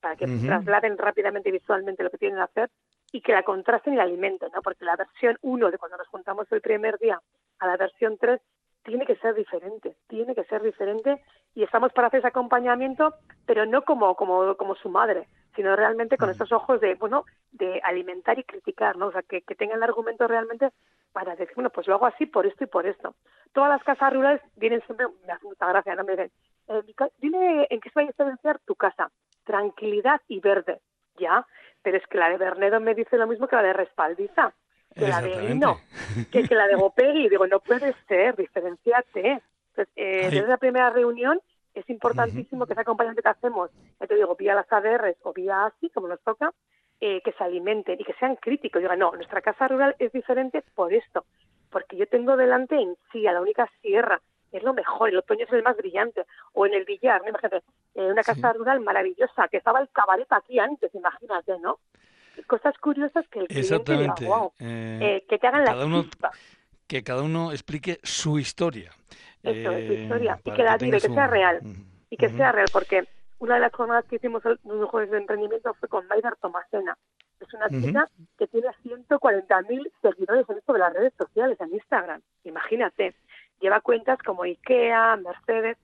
[0.00, 2.70] para que trasladen rápidamente y visualmente lo que tienen que hacer
[3.10, 4.62] y que la contrasten y la alimenten, ¿no?
[4.62, 7.20] Porque la versión 1 de cuando nos juntamos el primer día
[7.58, 8.40] a la versión 3
[8.82, 11.22] tiene que ser diferente, tiene que ser diferente
[11.54, 13.14] y estamos para hacer ese acompañamiento,
[13.46, 17.80] pero no como, como, como su madre, sino realmente con estos ojos de, bueno, de
[17.84, 19.08] alimentar y criticar, ¿no?
[19.08, 20.70] O sea, que, que tengan el argumento realmente
[21.12, 23.14] para decir, bueno, pues lo hago así por esto y por esto.
[23.52, 26.04] Todas las casas rurales vienen siempre, me hace mucha gracia, ¿no?
[26.04, 26.30] Me dicen,
[26.68, 26.82] eh,
[27.18, 29.10] dime en qué se va a diferenciar tu casa,
[29.44, 30.80] tranquilidad y verde,
[31.18, 31.46] ya,
[31.82, 34.54] pero es que la de Bernedo me dice lo mismo que la de Respaldiza
[34.94, 35.80] que la de no,
[36.30, 37.28] que, que la de Gopegui.
[37.28, 39.42] Digo, no puede ser, diferenciate.
[39.70, 41.40] Entonces, eh, desde la primera reunión
[41.74, 45.66] es importantísimo que ese acompañamiento que hacemos, ya te digo, vía las ADRs o vía
[45.66, 46.52] ASI, como nos toca,
[47.00, 48.82] eh, que se alimenten y que sean críticos.
[48.82, 51.24] Digan, no, nuestra casa rural es diferente por esto,
[51.70, 54.20] porque yo tengo delante en sí a la única sierra,
[54.52, 57.62] es lo mejor, el otoño es el más brillante, o en el billar, imagínate,
[57.94, 61.78] eh, una casa rural maravillosa, que estaba el cabaret aquí antes, imagínate, ¿no?
[62.46, 66.04] Cosas curiosas que el cliente diga, wow, eh, eh, que te hagan la uno,
[66.86, 68.90] Que cada uno explique su historia.
[69.42, 70.40] Eso, su eh, historia.
[70.44, 71.60] Y que la que, que sea real.
[72.10, 73.04] Y que sea real, porque
[73.38, 76.96] una de las jornadas que hicimos en los jueves de emprendimiento fue con Maider Tomasena.
[77.40, 78.06] Es una chica
[78.38, 82.20] que tiene 140.000 seguidores en esto de las redes sociales, en Instagram.
[82.44, 83.14] Imagínate.
[83.60, 85.78] lleva cuentas como IKEA, Mercedes,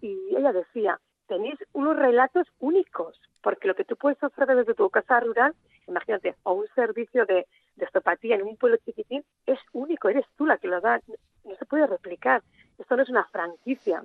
[0.00, 4.88] y ella decía, tenéis unos relatos únicos, porque lo que tú puedes ofrecer desde tu
[4.90, 5.54] casa rural,
[5.86, 10.46] imagínate, o un servicio de, de estopatía en un pueblo chiquitín, es único, eres tú
[10.46, 11.00] la que lo da,
[11.44, 12.42] no se puede replicar.
[12.78, 14.02] Esto no es una franquicia.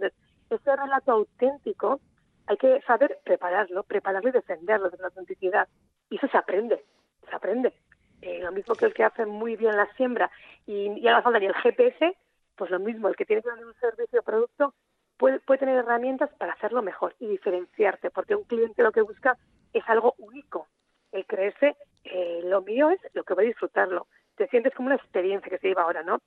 [0.50, 2.00] ese relato auténtico
[2.48, 5.68] hay que saber prepararlo, prepararlo y defenderlo de la autenticidad.
[6.10, 6.84] Y eso se aprende,
[7.30, 7.74] se aprende.
[8.22, 10.30] Eh, lo mismo que el que hace muy bien la siembra
[10.66, 12.16] y, y a la falta ni el GPS,
[12.56, 14.74] pues lo mismo, el que tiene que vender un servicio o producto
[15.22, 19.38] puede, puede tener herramientas para hacerlo mejor y diferenciarte, porque un cliente lo que busca
[19.72, 20.68] es algo único.
[21.12, 24.08] El creerse, eh, lo mío es lo que voy a disfrutarlo.
[24.36, 26.22] Te sientes como una experiencia que se lleva ahora, ¿no?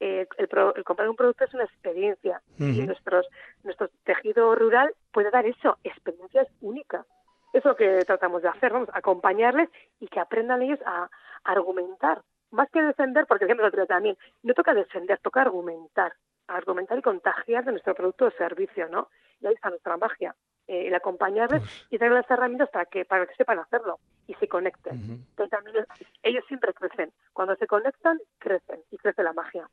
[0.00, 0.48] Eh, el,
[0.82, 3.26] comprar un producto es una experiencia y nuestros,
[3.64, 7.04] nuestro tejido rural puede dar eso, experiencias únicas.
[7.52, 9.68] Eso es lo que tratamos de hacer, vamos, acompañarles
[10.00, 11.10] y que aprendan ellos a,
[11.44, 12.22] argumentar.
[12.50, 16.14] Más que defender, porque ejemplo otro también, no toca defender, toca argumentar,
[16.48, 19.08] argumentar y contagiar de nuestro producto o servicio, ¿no?
[19.40, 20.34] Y ahí está nuestra magia,
[20.66, 24.34] eh, el acompañarles pues y darles las herramientas para que, para que sepan hacerlo y
[24.34, 25.24] se conecten.
[25.50, 25.86] también
[26.22, 27.12] ellos siempre crecen.
[27.32, 29.68] Cuando se conectan, crecen y crece la magia.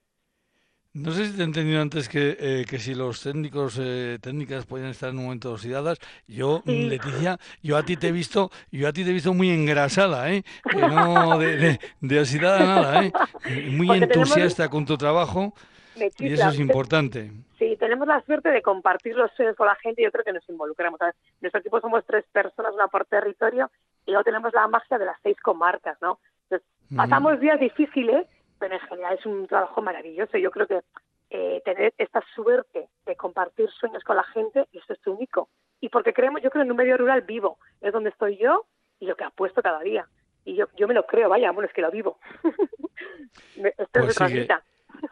[0.96, 4.66] No sé si te he entendido antes que, eh, que si los técnicos eh, técnicas
[4.66, 6.00] pueden estar en un momento oxidadas.
[6.26, 9.50] Yo, Leticia, yo a ti te he visto, yo a ti te he visto muy
[9.50, 10.46] engrasada, ¿eh?
[10.74, 13.12] no de, de, oxidada nada, ¿eh?
[13.72, 15.54] Muy entusiasta con tu trabajo.
[15.96, 17.32] Y eso es importante.
[17.58, 20.34] Sí, tenemos la suerte de compartir los sueños con la gente y yo creo que
[20.34, 21.00] nos involucramos.
[21.02, 23.72] En nuestro equipo somos tres personas, una por territorio,
[24.06, 26.20] y luego tenemos la magia de las seis comarcas, ¿no?
[26.44, 28.28] Entonces, pasamos días difíciles,
[28.60, 30.38] pero en general es un trabajo maravilloso.
[30.38, 30.82] Yo creo que
[31.30, 35.50] eh, tener esta suerte de compartir sueños con la gente, eso es único.
[35.80, 38.66] Y porque creemos, yo creo en un medio rural vivo, es donde estoy yo
[39.00, 40.08] y lo que apuesto cada día.
[40.44, 42.20] Y yo, yo me lo creo, vaya, bueno, es que lo vivo.
[43.56, 44.48] Esto pues es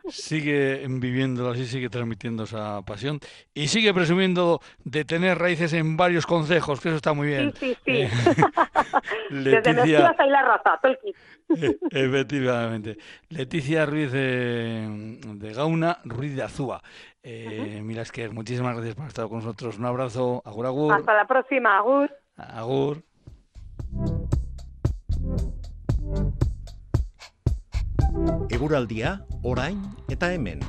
[0.07, 3.19] sigue viviendo así, sigue transmitiendo esa pasión
[3.53, 7.53] y sigue presumiendo de tener raíces en varios consejos, que eso está muy bien.
[7.59, 7.91] Sí, sí, sí.
[8.01, 8.09] Eh,
[9.29, 10.09] Leticia...
[10.09, 12.97] Desde la raza, eh, Efectivamente.
[13.29, 16.81] Leticia Ruiz de, Gauna, Ruiz de Azúa.
[17.21, 19.77] Eh, Mira, que muchísimas gracias por estar con nosotros.
[19.77, 20.41] Un abrazo.
[20.45, 20.93] Agur, agur.
[20.93, 21.77] Hasta la próxima.
[21.77, 22.11] Agur.
[22.37, 23.03] Agur.
[28.49, 30.59] Eguraldia, orain eta hemen.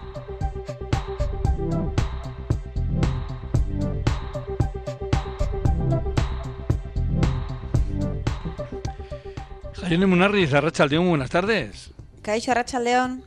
[9.74, 11.92] Jayone Munarriz, Arrachaldeón, buenas tardes.
[12.22, 13.22] Caixo Arrachaldeón.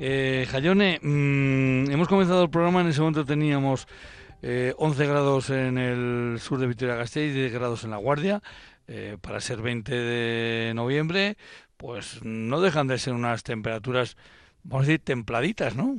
[0.00, 3.86] Eh, Jayone, mm, hemos comenzado el programa, en ese momento teníamos
[4.42, 8.42] eh, 11 grados en el sur de Vitoria-Gasteiz y 10 grados en La Guardia.
[8.86, 11.38] Eh, para ser 20 de noviembre,
[11.84, 14.16] pues no dejan de ser unas temperaturas,
[14.62, 15.98] vamos a decir, templaditas, ¿no?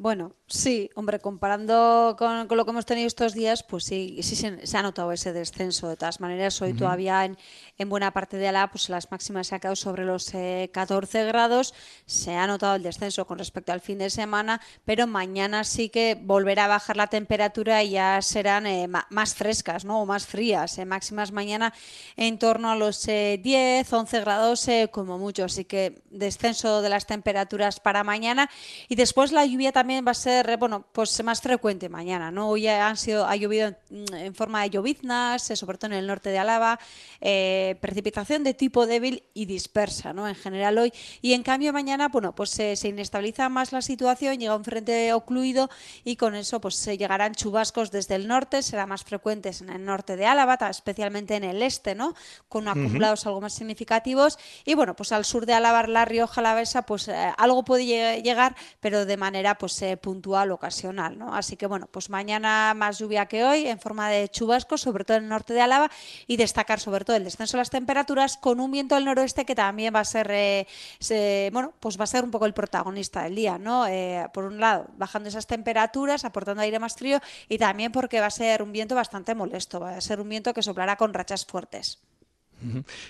[0.00, 4.78] Bueno, sí, hombre, comparando con, lo que hemos tenido estos días, pues sí, sí se,
[4.78, 5.88] ha notado ese descenso.
[5.88, 7.36] De todas maneras, hoy todavía en,
[7.76, 10.32] en, buena parte de Alá, pues las máximas se han quedado sobre los
[10.72, 11.74] 14 eh, grados.
[12.06, 16.18] Se ha notado el descenso con respecto al fin de semana, pero mañana sí que
[16.18, 20.00] volverá a bajar la temperatura y ya serán eh, más frescas, ¿no?
[20.00, 20.78] O más frías.
[20.78, 21.74] Eh, máximas mañana
[22.16, 25.44] en torno a los 10, 11 grados como mucho.
[25.44, 28.48] Así que descenso de las temperaturas para mañana.
[28.88, 32.48] Y después la lluvia también va a ser eh, bueno pues más frecuente mañana no
[32.48, 36.30] hoy han sido ha llovido en, forma de lloviznas eh, sobre todo en el norte
[36.30, 36.78] de Álava
[37.20, 40.92] eh, precipitación de tipo débil y dispersa no en general hoy.
[41.20, 45.68] Y en cambio mañana bueno pues se inestabiliza más la situación llega un frente ocluido
[46.04, 49.84] y con eso pues se llegarán chubascos desde el norte será más frecuentes en el
[49.84, 52.14] norte de Álava especialmente en el este no
[52.48, 54.38] con acumulados algo más significativos.
[54.64, 58.54] Y bueno pues al sur de Álava la Rioja la Besa pues algo puede llegar
[58.80, 59.69] pero de manera pues
[60.00, 61.18] puntual, ocasional.
[61.18, 61.34] ¿no?
[61.34, 65.16] Así que bueno, pues mañana más lluvia que hoy en forma de chubascos, sobre todo
[65.16, 65.90] en el norte de Álava,
[66.26, 69.54] y destacar sobre todo el descenso de las temperaturas con un viento del noroeste que
[69.54, 73.34] también va a ser, eh, bueno, pues va a ser un poco el protagonista del
[73.34, 73.86] día, ¿no?
[73.86, 78.26] Eh, por un lado, bajando esas temperaturas, aportando aire más frío, y también porque va
[78.26, 81.44] a ser un viento bastante molesto, va a ser un viento que soplará con rachas
[81.46, 81.98] fuertes.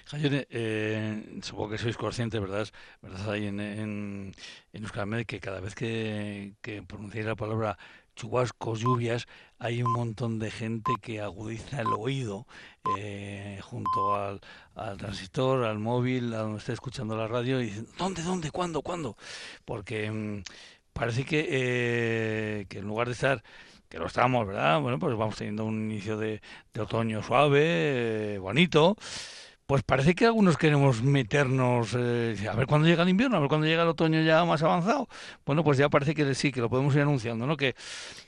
[0.07, 2.69] Jayone, eh, supongo que sois conscientes, ¿verdad?
[3.03, 3.31] ¿verdad?
[3.31, 4.35] Ahí en, en,
[4.73, 7.79] en que cada vez que, que pronunciáis la palabra
[8.15, 9.27] chubascos, lluvias,
[9.59, 12.47] hay un montón de gente que agudiza el oído
[12.99, 14.41] eh, junto al,
[14.75, 18.83] al, transistor, al móvil, a donde está escuchando la radio y dicen, ¿dónde, dónde, cuándo,
[18.83, 19.17] cuándo?
[19.65, 20.43] Porque mm,
[20.93, 23.43] parece que, eh, que en lugar de estar
[23.91, 24.81] que lo estamos, ¿verdad?
[24.81, 26.41] Bueno, pues vamos teniendo un inicio de,
[26.73, 28.97] de otoño suave, bonito,
[29.67, 33.49] pues parece que algunos queremos meternos, eh, a ver cuándo llega el invierno, a ver
[33.49, 35.09] cuándo llega el otoño ya más avanzado.
[35.45, 37.57] Bueno, pues ya parece que sí, que lo podemos ir anunciando, ¿no?
[37.57, 37.75] Que,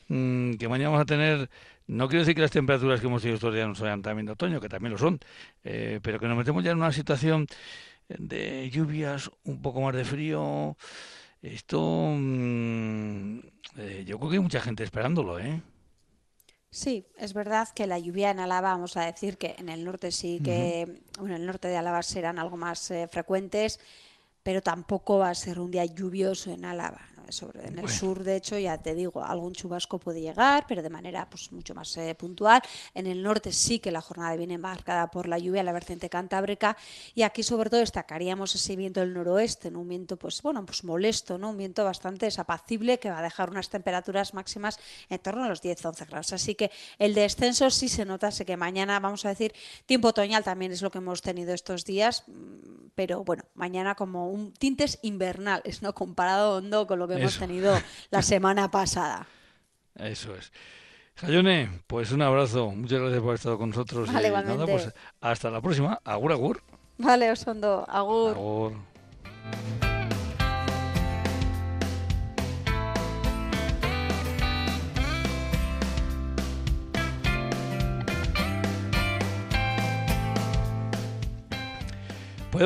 [0.09, 1.49] mm, que mañana vamos a tener,
[1.87, 4.33] no quiero decir que las temperaturas que hemos tenido estos días no sean también de
[4.33, 5.21] otoño, que también lo son,
[5.65, 7.47] eh, pero que nos metemos ya en una situación
[8.09, 10.77] de lluvias, un poco más de frío.
[11.43, 13.39] Esto, mm,
[13.77, 15.61] eh, yo creo que hay mucha gente esperándolo, ¿eh?
[16.71, 20.11] Sí, es verdad que la lluvia en Álava, vamos a decir que en el norte
[20.11, 23.79] sí que, bueno, en el norte de Álava serán algo más eh, frecuentes,
[24.43, 28.37] pero tampoco va a ser un día lluvioso en Álava sobre en el sur de
[28.37, 32.15] hecho ya te digo algún chubasco puede llegar pero de manera pues mucho más eh,
[32.15, 32.63] puntual.
[32.95, 36.77] En el norte sí que la jornada viene marcada por la lluvia la vertiente cantábrica
[37.15, 41.39] y aquí sobre todo destacaríamos ese viento del noroeste un viento pues bueno pues molesto
[41.39, 45.49] no un viento bastante desapacible que va a dejar unas temperaturas máximas en torno a
[45.49, 46.33] los 10-11 grados.
[46.33, 49.53] Así que el descenso sí se nota sé que mañana vamos a decir
[49.87, 54.31] tiempo otoñal también es lo que hemos tenido estos días mm, pero bueno mañana como
[54.31, 57.79] un tintes invernales no comparado hondo con lo que hemos tenido
[58.11, 59.27] la semana pasada.
[59.97, 60.53] Eso es.
[61.17, 62.71] Jayone, pues un abrazo.
[62.71, 64.13] Muchas gracias por haber estado con nosotros.
[64.13, 66.01] Vale, y nada, pues hasta la próxima.
[66.05, 66.63] Agur, agur.
[66.99, 67.85] Vale, Osondo.
[67.89, 68.31] Agur.
[68.33, 69.92] Agur.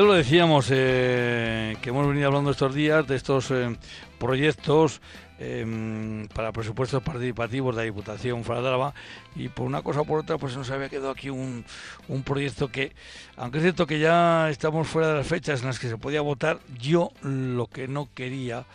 [0.05, 3.75] Lo decíamos, eh, que hemos venido hablando estos días de estos eh,
[4.19, 5.01] proyectos
[5.39, 8.93] em, para presupuestos participativos de la Diputación fuera de Álava
[9.35, 11.65] y por una cosa o por otra pues nos había quedado aquí un,
[12.09, 12.93] un proyecto que,
[13.37, 16.21] aunque es cierto que ya estamos fuera de las fechas en las que se podía
[16.21, 18.67] votar, yo lo que no quería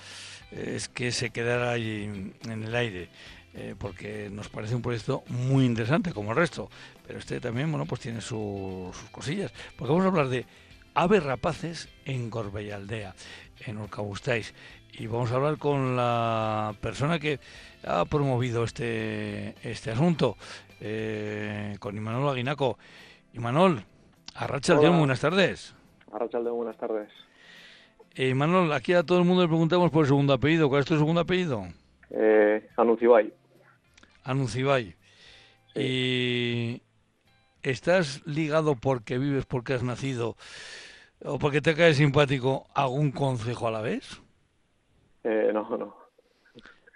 [0.51, 3.09] es que se quedara ahí en el aire.
[3.55, 6.71] Eh, porque nos parece un proyecto muy interesante como el resto,
[7.07, 10.47] pero este también, bueno, pues tiene sus cosillas, porque vamos a hablar de
[10.95, 13.15] aves rapaces en Gorbellaldea,
[13.67, 14.55] en Urcabustáis.
[14.93, 17.41] Y vamos a hablar con la persona que
[17.85, 20.37] ha promovido este, este asunto,
[20.81, 22.79] eh, con Imanol Aguinaco.
[23.33, 23.85] Imanol,
[24.35, 25.75] Arrachaldeón, buenas tardes.
[26.13, 27.09] Arrachaldeón, buenas tardes.
[28.15, 30.69] Eh, Imanol, aquí a todo el mundo le preguntamos por el segundo apellido.
[30.69, 31.67] ¿Cuál es tu segundo apellido?
[32.11, 33.33] Eh, Anuncibay.
[34.25, 34.95] Anuncibay.
[35.75, 36.83] Y
[37.63, 40.37] ¿estás ligado porque vives, porque has nacido
[41.25, 44.21] o porque te cae simpático algún consejo a la vez?
[45.25, 45.97] Eh, no, no.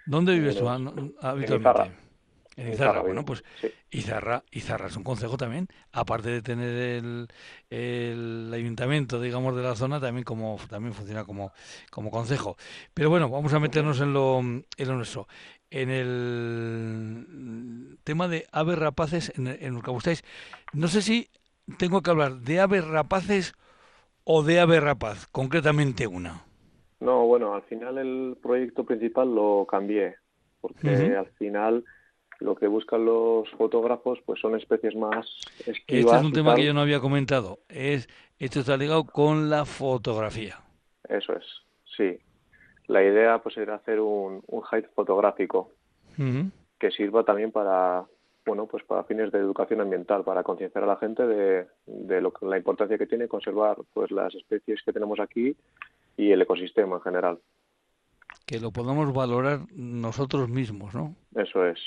[0.05, 2.07] ¿Dónde vives tú habitualmente?
[2.55, 3.43] En Izarra, bueno, pues
[3.91, 7.27] Izarra, Izarra es un consejo también, aparte de tener el,
[7.69, 11.53] el, ayuntamiento, digamos, de la zona, también como también funciona como,
[11.91, 12.57] como consejo.
[12.95, 15.27] Pero bueno, vamos a meternos en lo, en lo nuestro
[15.69, 20.23] en el tema de aves rapaces en, en Urcabustáis.
[20.73, 21.29] No sé si
[21.77, 23.53] tengo que hablar de aves rapaces
[24.29, 26.43] o de ave rapaz, concretamente una.
[26.99, 30.15] No, bueno, al final el proyecto principal lo cambié,
[30.59, 31.85] porque al final
[32.39, 35.25] lo que buscan los fotógrafos pues son especies más
[35.65, 35.81] esquivas.
[35.87, 37.59] Este es un tema que yo no había comentado.
[37.69, 40.59] Es, esto está ligado con la fotografía.
[41.07, 41.45] Eso es,
[41.95, 42.19] sí
[42.87, 45.71] la idea pues era hacer un, un height fotográfico
[46.79, 48.05] que sirva también para
[48.47, 52.33] bueno pues para fines de educación ambiental para concienciar a la gente de, de lo,
[52.41, 55.55] la importancia que tiene conservar pues las especies que tenemos aquí
[56.15, 57.39] y el ecosistema en general.
[58.45, 61.79] Que lo podamos valorar nosotros mismos no eso es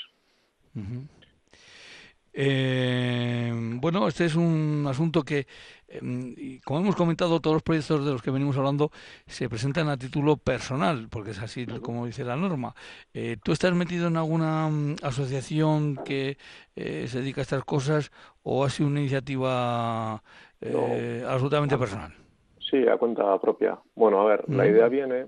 [2.33, 5.47] eh, bueno, este es un asunto que,
[5.87, 8.91] em, como hemos comentado, todos los proyectos de los que venimos hablando
[9.25, 12.73] se presentan a título personal, porque es así como dice la norma.
[13.13, 16.37] Eh, ¿Tú estás metido en alguna mm, asociación que
[16.75, 18.11] eh, se dedica a estas cosas
[18.43, 20.21] o ha sido una iniciativa
[20.61, 22.13] eh, absolutamente personal?
[22.59, 23.77] Sí, a cuenta propia.
[23.95, 25.25] Bueno, a ver, la idea viene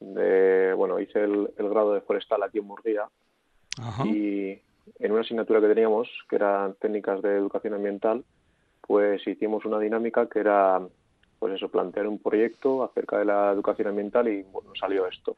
[0.00, 3.08] de, bueno, hice el, grado de forestal aquí en Murguía
[4.04, 4.58] y
[4.98, 8.24] en una asignatura que teníamos, que eran técnicas de educación ambiental,
[8.86, 10.80] pues hicimos una dinámica que era,
[11.38, 15.36] pues eso, plantear un proyecto acerca de la educación ambiental y bueno, salió esto.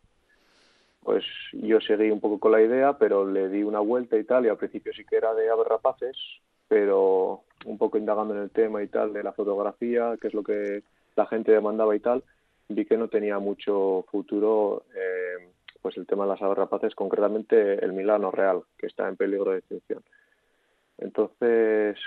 [1.02, 4.46] Pues yo seguí un poco con la idea, pero le di una vuelta y tal,
[4.46, 6.16] y al principio sí que era de aves rapaces,
[6.68, 10.42] pero un poco indagando en el tema y tal, de la fotografía, que es lo
[10.42, 10.82] que
[11.16, 12.22] la gente demandaba y tal,
[12.68, 15.50] vi que no tenía mucho futuro eh,
[15.82, 19.52] pues el tema de las aves rapaces, concretamente el milano real, que está en peligro
[19.52, 20.02] de extinción.
[20.98, 21.98] Entonces,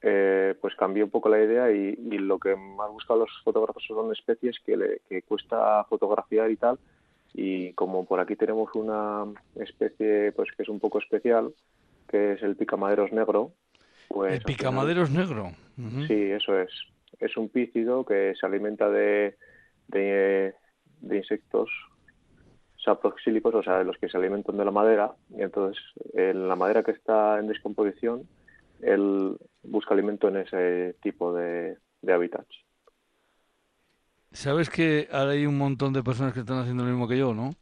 [0.00, 4.12] eh, pues cambié un poco la idea y, lo que más buscan los fotógrafos son
[4.12, 6.78] especies que, le, que cuesta fotografiar y tal.
[7.34, 9.24] Y como por aquí tenemos una
[9.56, 11.54] especie pues que es un poco especial,
[12.08, 13.52] que es el picamaderos negro,
[14.08, 15.52] Pues, el picamadero es negro.
[16.06, 16.70] Sí, eso es.
[17.18, 19.36] Es un pícido que se alimenta de,
[19.88, 20.54] de,
[21.10, 21.70] insectos
[22.84, 25.82] saproxílicos, o sea, de los que se alimentan de la madera, y entonces
[26.14, 28.26] en la madera que está en descomposición,
[28.80, 32.54] él busca alimento en ese tipo de, de hábitats.
[34.32, 37.34] Sabes que ahora hay un montón de personas que están haciendo lo mismo que yo,
[37.34, 37.54] ¿no?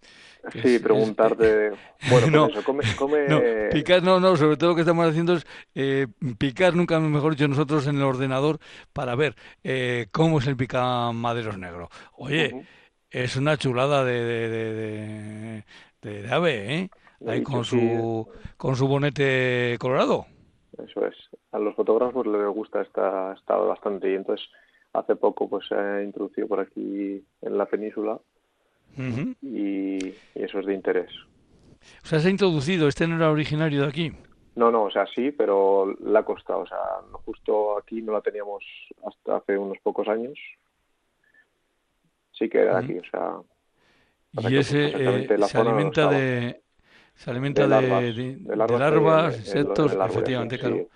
[0.63, 1.71] sí, preguntarte.
[1.71, 2.85] Bueno, pues no, eso, come.
[2.97, 3.29] come...
[3.29, 3.41] No,
[3.73, 6.07] picar, no, no, sobre todo lo que estamos haciendo es eh,
[6.39, 8.59] picar, nunca mejor dicho, nosotros en el ordenador
[8.93, 11.91] para ver eh, cómo es el picamaderos negro.
[12.13, 12.65] Oye,
[13.11, 15.65] es una chulada de, de,
[16.03, 16.91] de, de ave, ¿eh?
[17.27, 20.27] Ahí con su, con su bonete colorado.
[20.79, 21.15] Eso es.
[21.53, 24.47] A los fotógrafos les gusta esta, esta bastante y entonces
[24.93, 28.19] hace poco pues se ha introducido por aquí en la península
[29.43, 29.99] y,
[30.35, 31.11] eso es de interés.
[32.03, 34.13] O sea, se ha introducido, este no era originario de aquí.
[34.57, 36.61] No, no, o sea, sí, pero la ha costado.
[36.61, 36.79] O sea,
[37.25, 38.65] justo aquí no la teníamos
[39.07, 40.39] hasta hace unos pocos años.
[42.41, 43.37] Sí que era de aquí, o sea.
[44.33, 46.63] Y ese eh, se alimenta de
[47.15, 47.69] se alimenta de,
[48.57, 50.89] larvas, insectos, efectivamente, claro.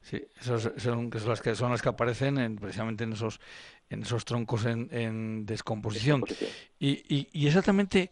[0.00, 3.40] Sí, esos son, son, las que son las que aparecen en, precisamente en esos
[3.90, 6.24] en esos troncos en, en descomposición.
[6.78, 8.10] Y, y, y, exactamente,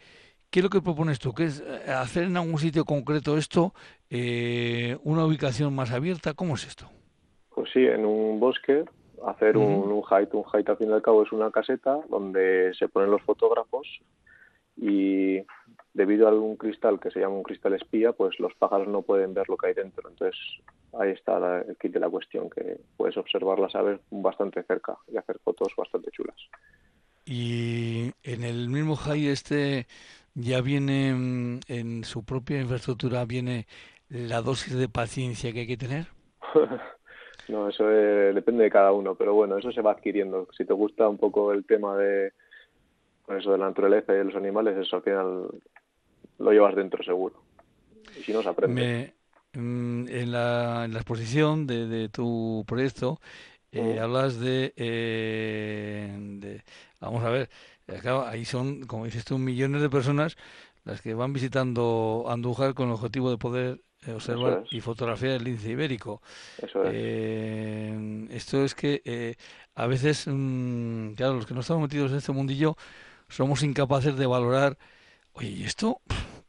[0.51, 1.33] ¿qué es lo que propones tú?
[1.33, 3.75] ¿Qué es eh, hacer en algún sitio concreto esto,
[4.11, 6.35] eh, una ubicación más abierta?
[6.35, 6.91] ¿Cómo es esto?
[7.55, 8.85] Pues sí, en un bosque,
[9.27, 10.33] hacer un, un height.
[10.35, 13.87] Un height, al fin y al cabo, es una caseta donde se ponen los fotógrafos
[14.77, 15.41] y
[15.93, 19.33] debido a algún cristal que se llama un cristal espía, pues los pájaros no pueden
[19.33, 20.09] ver lo que hay dentro.
[20.09, 20.37] Entonces
[20.99, 25.17] ahí está el kit de la cuestión, que puedes observar las aves bastante cerca y
[25.17, 26.37] hacer fotos bastante chulas.
[27.25, 29.87] Y en el mismo high este
[30.35, 33.67] ya viene mm, en su propia infraestructura viene
[34.09, 36.07] la dosis de paciencia que hay que tener.
[37.49, 40.49] no, eso depende de cada uno, pero bueno, eso se va adquiriendo.
[40.57, 42.33] Si te gusta un poco el tema de
[43.27, 45.49] pues eso de la naturaleza y de los animales, eso al final
[46.39, 47.43] lo llevas dentro seguro.
[48.19, 49.15] Y si no, se aprende.
[49.55, 53.21] Mm, en, la, en la exposición de, de tu proyecto
[53.75, 56.63] eh, hablas de, eh, de,
[57.01, 57.51] Vamos a ver,
[57.89, 60.37] eh, ahí son, como dices tú, millones de personas
[60.85, 63.81] las que van visitando Andújar con el objetivo de poder
[64.13, 66.21] observar y fotografiar el lince ibérico.
[66.59, 68.31] Eso es.
[68.31, 69.37] esto es que
[69.75, 72.77] a veces, mm, claro, los que no estamos metidos en este mundillo
[73.29, 74.77] somos incapaces de valorar,
[75.33, 76.01] oye, ¿y esto?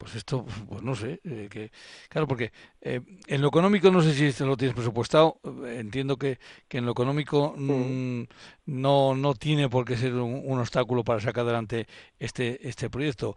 [0.05, 1.71] Pues esto, pues no sé, eh, que
[2.09, 6.15] claro, porque eh, en lo económico no sé si esto lo tienes presupuestado, eh, entiendo
[6.15, 6.37] que,
[6.67, 8.21] que en lo económico mm,
[8.67, 11.87] no, no tiene por qué ser un, obstáculo para sacar adelante
[12.19, 13.35] este, este proyecto,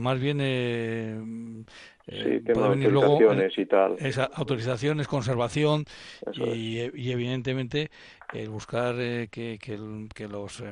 [0.00, 1.64] más bien...
[2.06, 3.96] Sí, autorizaciones y tal.
[3.98, 5.86] Esa, autorizaciones, conservación
[6.34, 7.90] y, y, evidentemente
[8.34, 9.78] el buscar que, que,
[10.14, 10.62] que, los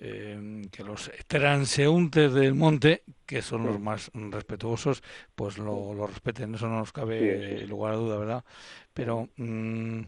[0.00, 5.02] Em, que los transeúntes del monte, que son los más respetuosos,
[5.34, 6.54] pues lo, respeten.
[6.54, 8.44] Eso no nos cabe lugar a duda, ¿verdad?
[8.94, 10.02] Pero mm,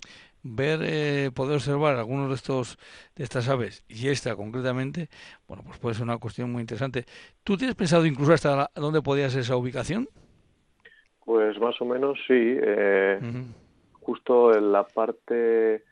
[0.44, 2.78] ver, eh, poder observar algunos de estos
[3.16, 5.08] de estas aves y esta concretamente,
[5.48, 7.04] bueno, pues puede ser una cuestión muy interesante.
[7.42, 10.08] ¿Tú tienes pensado incluso hasta dónde podía ser esa ubicación?
[11.24, 12.58] Pues más o menos sí.
[12.62, 13.18] Eh,
[13.94, 15.82] justo en la parte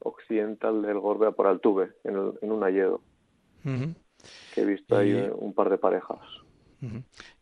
[0.00, 2.62] occidental del Gorbea por Altuve, en, en un
[3.62, 6.20] que he visto ahí un par de parejas.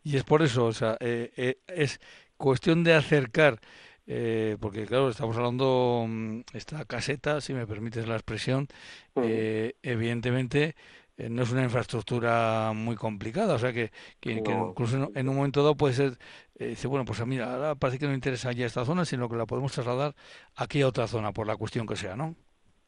[0.03, 1.99] Y es por eso, o sea, eh, eh, es
[2.37, 3.59] cuestión de acercar,
[4.05, 8.67] eh, porque claro, estamos hablando, mm, esta caseta, si me permites la expresión,
[9.15, 10.75] evidentemente
[11.17, 15.77] no es una infraestructura muy complicada, o sea que, que, incluso en, un momento dado
[15.77, 16.17] puede ser,
[16.57, 19.45] dice, bueno, pues mira, ahora parece que no interesa ya esta zona, sino que la
[19.45, 20.15] podemos trasladar
[20.55, 22.35] aquí a otra zona, por la cuestión que sea, ¿no?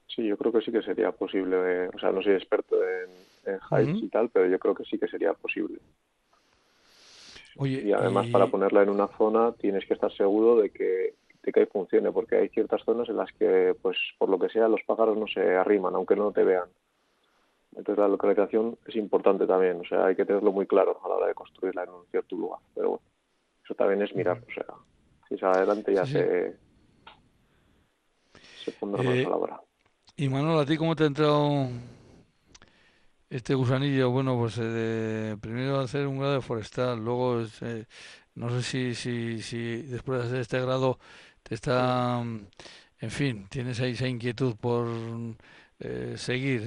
[0.07, 1.87] Sí, yo creo que sí que sería posible.
[1.87, 5.07] o sea, no soy experto en, en y tal, pero yo creo que sí que
[5.07, 5.79] sería posible.
[7.59, 11.65] y además para ponerla en una zona tienes que estar seguro de que, de que
[11.65, 15.17] funcione, porque hay ciertas zonas en las que, pues por lo que sea, los pájaros
[15.17, 16.69] no se arriman, aunque no te vean.
[17.75, 21.15] Entonces la localización es importante también, o sea, hay que tenerlo muy claro a la
[21.15, 22.59] hora de construirla en un cierto lugar.
[22.75, 23.03] Pero bueno,
[23.63, 24.65] eso también es mirar, o sea,
[25.27, 26.55] si sale adelante ya se,
[28.63, 29.62] se pondrá más eh, a la hora.
[30.15, 31.69] Y Manuel, ¿a ti cómo te ha entrado
[33.31, 34.11] este gusanillo?
[34.11, 37.85] Bueno, pues eh, primero hacer un grado de forestal, luego eh,
[38.35, 40.99] no sé si, si, si después de hacer este grado
[41.41, 44.85] te está, en fin, tienes ahí esa inquietud por
[45.79, 46.61] eh, seguir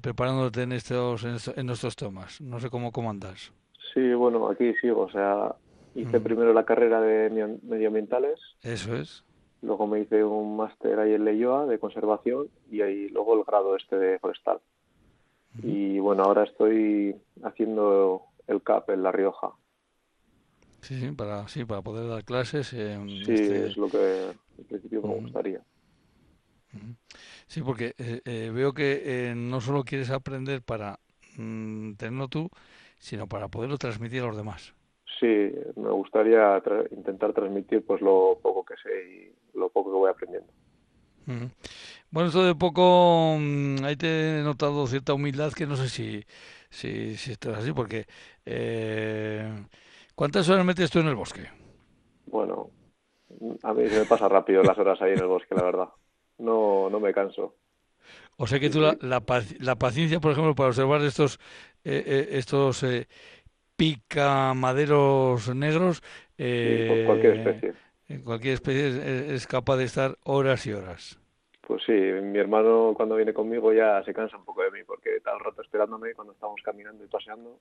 [0.00, 2.40] preparándote en estos en, nuestros temas.
[2.40, 3.52] No sé cómo, cómo andas.
[3.92, 5.54] Sí, bueno, aquí sigo, o sea,
[5.94, 8.40] hice primero la carrera de medioambientales.
[8.62, 9.27] Eso es
[9.62, 13.76] luego me hice un máster ahí en Leyoa de conservación y ahí luego el grado
[13.76, 14.60] este de forestal.
[15.62, 19.50] Y bueno, ahora estoy haciendo el CAP en La Rioja.
[20.82, 22.68] Sí, sí, para, sí, para poder dar clases.
[22.68, 25.60] sí, este es lo que en principio me gustaría.
[27.46, 31.00] Sí, porque eh, eh, veo que eh, no solo quieres aprender para
[31.36, 32.50] mm, tenerlo tú,
[32.98, 34.74] sino para poderlo transmitir a los demás.
[35.18, 40.10] Sí, me gustaría intentar transmitir pues lo poco que sé y lo poco que voy
[40.10, 40.52] aprendiendo.
[42.10, 46.24] Bueno, esto de poco, mm, ahí te he notado cierta humildad que no sé si,
[46.70, 48.06] si, si esto es así, porque
[50.14, 51.48] ¿cuántas horas metes tú en el bosque?
[52.26, 52.70] Bueno,
[53.62, 55.88] a mí se me pasa rápido las horas ahí en el bosque, la verdad
[56.38, 57.54] no, no me canso.
[58.36, 61.40] O sea que tú la, la, paciencia, por ejemplo, para observar estos
[61.84, 63.08] eh, eh, estos eh,
[63.78, 66.02] picamaderos negros,
[66.36, 67.74] eh, cualquier especie.
[68.08, 71.20] En cualquier especie es, capaz de estar horas y horas.
[71.60, 75.16] Pues sí, mi hermano cuando viene conmigo ya se cansa un poco de mí porque
[75.16, 77.60] está el rato esperándome cuando estamos caminando y paseando.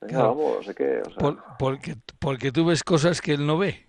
[0.00, 1.02] Venga, vamos, sé qué.
[1.58, 3.86] porque, porque tú ves cosas que él no ve.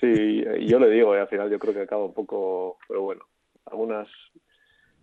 [0.00, 3.24] Sí, yo le digo, y al final yo creo que acaba un poco, pero bueno,
[3.66, 4.08] algunas,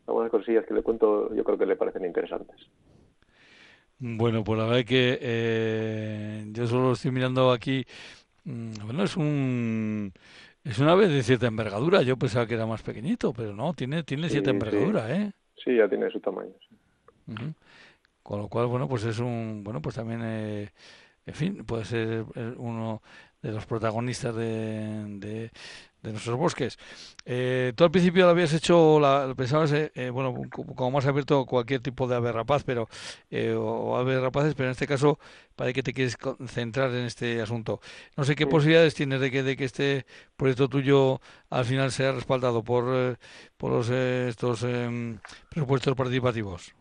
[0.08, 2.68] algunas cosillas que le cuento yo creo que le parecen interesantes.
[4.00, 7.86] Bueno, pues la verdad es que eh, yo solo estoy mirando aquí,
[8.44, 10.12] mm, bueno, es un...
[10.64, 14.02] Es una vez de cierta envergadura, yo pensaba que era más pequeñito, pero no, tiene,
[14.02, 15.32] tiene cierta envergadura, ¿eh?
[15.64, 16.54] Sí, ya tiene su tamaño.
[18.24, 20.70] Con lo cual, bueno, pues es un, bueno, pues también, eh,
[21.28, 22.26] en fin, puede ser
[22.58, 23.04] uno
[23.44, 25.52] de los protagonistas de, de,
[26.12, 26.78] nuestros bosques.
[27.26, 31.46] Eh, tú al principio lo habías hecho, la, pensabas, eh, eh, bueno, como más abierto
[31.46, 32.88] cualquier tipo de ave rapaz, pero,
[33.30, 35.20] eh, o, aves rapaces, pero en este caso
[35.56, 37.80] parece que te quieres concentrar en este asunto.
[38.18, 42.12] No sé qué posibilidades tienes de que, de que este proyecto tuyo al final sea
[42.12, 43.18] respaldado por,
[43.58, 45.18] por los, estos em,
[45.50, 46.76] presupuestos participativos.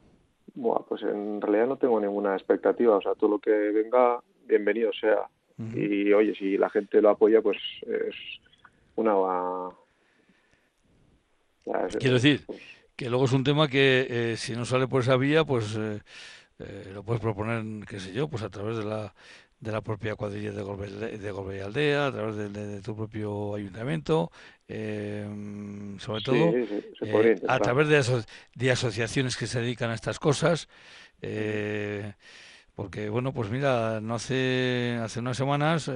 [0.55, 4.93] Bueno, pues en realidad no tengo ninguna expectativa, o sea, todo lo que venga, bienvenido
[4.93, 5.29] sea.
[5.57, 8.14] Y oye, si la gente lo apoya, pues es
[8.97, 9.68] una...
[11.99, 12.45] Quiero decir,
[12.95, 16.01] que luego es un tema que eh, si no sale por esa vía, pues eh,
[16.59, 19.14] eh, lo puedes proponer, qué sé yo, pues a través de la
[19.61, 24.30] de la propia cuadrilla de Golbe, de Aldea, a través de, tu propio ayuntamiento,
[24.68, 26.53] sobre todo
[27.49, 28.24] a través de,
[28.57, 30.68] de asociaciones que se dedican a estas cosas.
[31.22, 32.12] Eh,
[32.74, 35.90] porque, bueno, pues mira, no hace, hace unas semanas,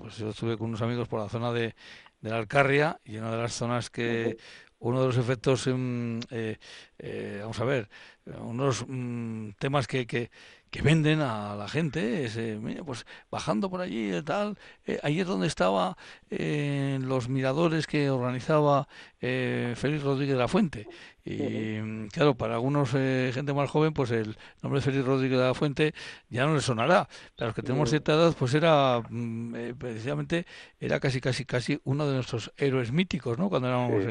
[0.00, 1.74] pues yo estuve con unos amigos por la zona de,
[2.22, 4.38] de la Alcarria y una de las zonas que
[4.78, 6.56] uno de los efectos, mm, eh,
[6.98, 7.90] eh, vamos a ver,
[8.24, 10.30] unos mm, temas que, que,
[10.70, 14.56] que venden a la gente, eh, pues bajando por allí y tal,
[14.86, 15.96] eh, ahí es donde estaba
[16.30, 18.88] eh, los miradores que organizaba
[19.20, 20.86] eh, Félix Rodríguez de la Fuente.
[21.24, 25.54] Y claro, para algunos gente más joven, pues el nombre de Félix Rodríguez de la
[25.54, 25.94] Fuente
[26.28, 27.08] ya no le sonará.
[27.36, 30.46] Para los que tenemos cierta edad, pues era mm, precisamente
[30.80, 33.50] era casi casi casi uno de nuestros héroes míticos, ¿no?
[33.50, 34.02] Cuando éramos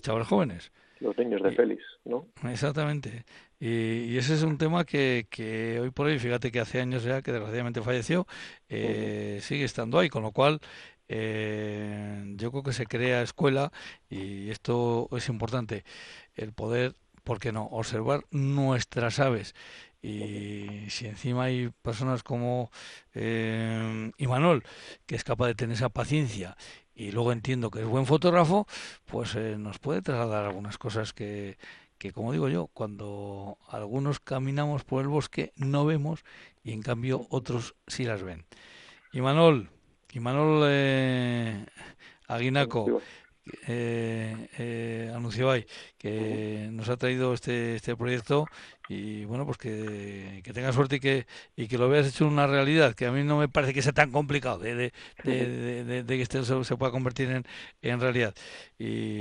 [0.00, 0.72] chavales jóvenes.
[1.00, 2.26] Los niños de Félix, ¿no?
[2.44, 3.24] Exactamente.
[3.60, 7.22] Y, ese es un tema que, que, hoy por hoy, fíjate que hace años ya
[7.22, 8.26] que desgraciadamente falleció,
[8.68, 10.60] eh, sigue estando ahí, con lo cual
[11.08, 13.72] eh, yo creo que se crea escuela
[14.10, 15.84] y esto es importante,
[16.34, 16.94] el poder,
[17.24, 19.54] ¿por qué no?, observar nuestras aves.
[20.00, 22.70] Y si encima hay personas como
[23.14, 24.62] eh, Imanol,
[25.06, 26.56] que es capaz de tener esa paciencia
[26.98, 28.66] y luego entiendo que es buen fotógrafo,
[29.06, 31.56] pues eh, nos puede trasladar algunas cosas que,
[31.96, 36.24] que como digo yo, cuando algunos caminamos por el bosque no vemos
[36.64, 38.44] y en cambio otros sí las ven.
[39.12, 39.70] Y Manol,
[40.12, 41.66] y Manol eh,
[42.26, 43.00] Aguinaco,
[43.66, 45.64] eh, eh, anunció ahí
[45.96, 48.46] que nos ha traído este, este proyecto
[48.88, 51.26] y bueno, pues que, que tenga suerte y que,
[51.56, 53.92] y que lo veas hecho una realidad, que a mí no me parece que sea
[53.92, 54.92] tan complicado de, de,
[55.24, 57.44] de, de que esto se, pueda convertir en,
[57.82, 58.34] en realidad.
[58.80, 59.18] Y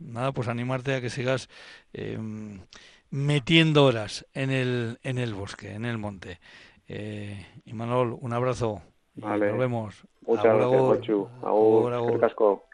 [0.00, 1.48] nada, pues animarte a que sigas
[1.92, 2.18] eh,
[3.10, 6.40] metiendo horas en el, en el bosque, en el monte.
[6.88, 8.82] Eh, y Manol, un abrazo.
[9.14, 9.48] Vale.
[9.50, 10.06] Nos vemos.
[10.26, 10.80] Muchas gracias,
[11.42, 12.64] Agur, casco.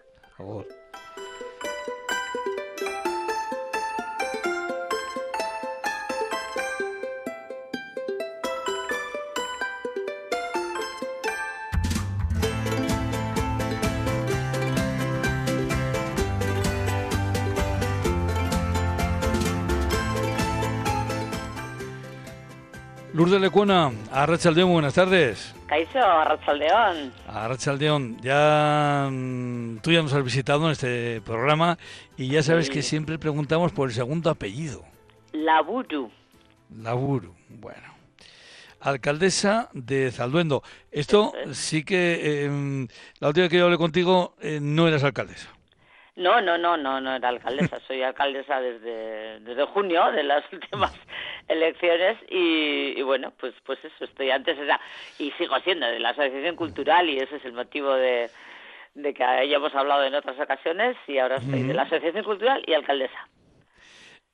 [23.15, 25.55] Lourdes Lecuona, Arrachaldeón, buenas tardes.
[25.67, 27.13] Caixo, Arrachaldeón.
[27.29, 31.77] Arrachaldeón, ya mm, tú ya nos has visitado en este programa
[32.17, 34.83] y ya sabes que siempre preguntamos por el segundo apellido.
[35.33, 36.11] Laburu.
[36.75, 37.93] Laburu, bueno.
[38.81, 40.63] Alcaldesa de Zalduendo.
[40.91, 42.87] Esto sí que eh,
[43.21, 45.51] la última vez que yo hablé contigo eh, no eras alcaldesa.
[46.15, 47.81] No, no, no, no, no era alcaldesa.
[47.87, 50.93] Soy alcaldesa desde, desde junio de las últimas
[51.49, 54.81] elecciones y, bueno, pues pues eso, estoy antes era,
[55.19, 58.31] y sigo siendo de la Asociación Cultural y ese es el motivo de,
[58.95, 62.75] de que hayamos hablado en otras ocasiones y ahora estoy de la Asociación Cultural y
[62.75, 63.29] alcaldesa.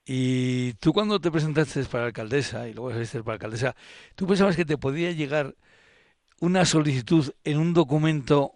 [0.04, 3.76] Y tú cuando te presentaste para alcaldesa y luego saliste para alcaldesa,
[4.16, 5.54] ¿tú pensabas que te podía llegar
[6.40, 8.52] una solicitud en un documento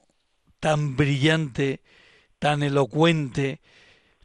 [0.60, 1.82] tan brillante,
[2.42, 3.60] tan elocuente,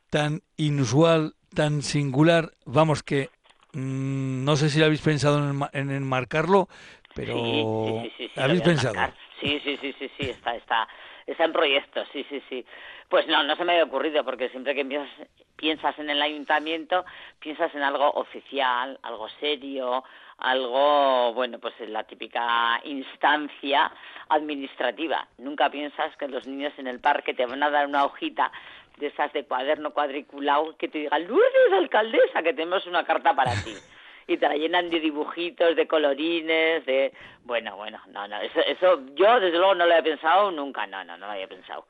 [0.09, 2.49] tan inusual, tan singular?
[2.65, 3.30] Vamos, que
[3.74, 5.38] mm, no sé si habéis pensado
[5.72, 6.68] en, enmarcarlo,
[7.13, 9.13] pero sí, sí, sí, ¿habéis pensado?
[9.39, 10.88] Sí, sí, sí, sí, sí, está, está,
[11.28, 12.65] está en proyecto, sí, sí, sí.
[13.07, 17.05] Pues no, no se me había ocurrido, porque siempre que piensas, piensas en el ayuntamiento,
[17.39, 20.03] piensas en algo oficial, algo serio,
[20.38, 23.92] algo, bueno, pues en la típica instancia
[24.30, 25.28] administrativa.
[25.38, 28.52] Nunca piensas que los niños en el parque te van a dar una hojita
[28.98, 33.52] de esas de cuaderno cuadriculado que te diga, Lourdes, alcaldesa, que tenemos una carta para
[33.64, 33.74] ti.
[34.28, 37.14] y te la llenan de dibujitos, de colorines, de...
[37.46, 41.04] Bueno, bueno, no, no, eso, eso yo desde luego no lo había pensado nunca, no,
[41.06, 41.86] no, no lo había pensado.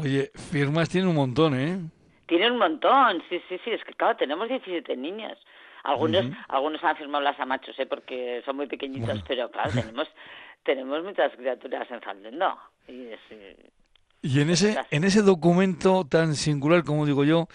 [0.00, 1.78] Oye, firmas tiene un montón, ¿eh?
[2.26, 5.38] Tiene un montón, sí, sí, sí, es que claro, tenemos 17 niños.
[5.84, 7.86] Algunos, algunos han firmado las amachos, ¿eh?
[7.86, 10.08] Porque son muy pequeñitos, pero claro, tenemos,
[10.62, 12.58] tenemos muchas criaturas en ¿no?
[12.86, 13.70] Y, eh,
[14.22, 17.48] y en ese, en ese documento tan singular, como digo yo,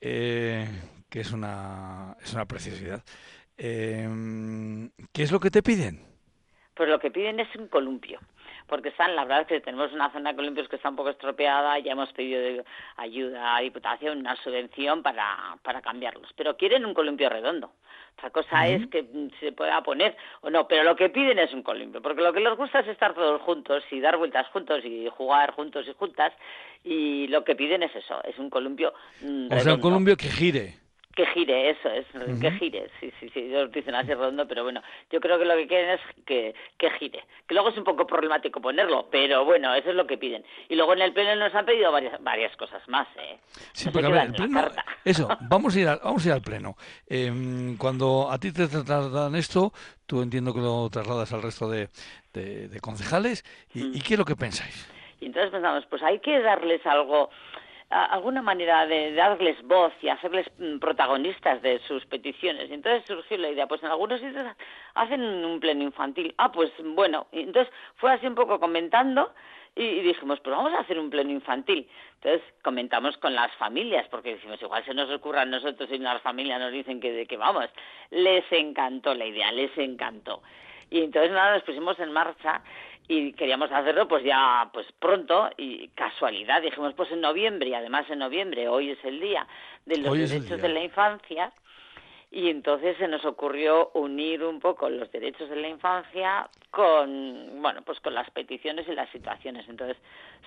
[0.00, 0.66] eh,
[1.08, 3.04] que es una, es una preciosidad,
[3.56, 4.08] eh,
[5.12, 6.02] ¿qué es lo que te piden?
[6.74, 8.20] Pues lo que piden es un columpio
[8.68, 11.10] porque están, la verdad es que tenemos una zona de columpios que está un poco
[11.10, 12.64] estropeada, ya hemos pedido
[12.96, 17.72] ayuda a Diputación, una subvención para, para cambiarlos, pero quieren un columpio redondo.
[18.18, 19.06] Otra cosa es que
[19.38, 22.40] se pueda poner o no, pero lo que piden es un columpio, porque lo que
[22.40, 26.32] les gusta es estar todos juntos y dar vueltas juntos y jugar juntos y juntas,
[26.84, 29.56] y lo que piden es eso, es un columpio redondo.
[29.56, 30.87] O sea, un columpio que gire
[31.18, 32.06] que gire, eso es,
[32.40, 35.56] que gire, sí, sí, sí, ellos dicen así redondo, pero bueno, yo creo que lo
[35.56, 39.74] que quieren es que, que gire, que luego es un poco problemático ponerlo, pero bueno,
[39.74, 40.44] eso es lo que piden.
[40.68, 43.36] Y luego en el pleno nos han pedido varias, varias cosas más, ¿eh?
[43.72, 44.62] Sí, pero a ver, el pleno,
[45.04, 46.76] eso, vamos a ir, vamos a ir al pleno.
[47.08, 49.72] Em, cuando a ti te trasladan esto,
[50.06, 51.88] tú entiendo que lo trasladas al resto de,
[52.32, 53.44] de, concejales,
[53.74, 53.96] y, mm.
[53.96, 54.88] ¿y qué es lo que pensáis?
[55.20, 57.30] Y entonces pensamos, pues hay que darles algo
[57.90, 62.68] alguna manera de darles voz y hacerles mm, protagonistas de sus peticiones.
[62.70, 64.46] Y entonces surgió la idea, pues en algunos sitios
[64.94, 66.34] hacen un pleno infantil.
[66.36, 69.32] Ah, pues bueno, y entonces fue así un poco comentando
[69.74, 71.88] y, dijimos, pues vamos a hacer un pleno infantil.
[72.16, 76.20] Entonces comentamos con las familias, porque decimos, igual se nos ocurra a nosotros y las
[76.20, 77.66] familias nos dicen que de qué vamos.
[78.10, 80.42] Les encantó la idea, les encantó.
[80.90, 82.62] Y entonces nada, nos pusimos en marcha
[83.08, 86.60] y queríamos hacerlo pues ya pues pronto y casualidad.
[86.60, 89.46] Dijimos pues en noviembre y además en noviembre hoy es el día
[89.86, 91.52] de los derechos de la infancia
[92.30, 97.80] y entonces se nos ocurrió unir un poco los derechos de la infancia con bueno
[97.82, 99.66] pues con las peticiones y las situaciones.
[99.68, 99.96] Entonces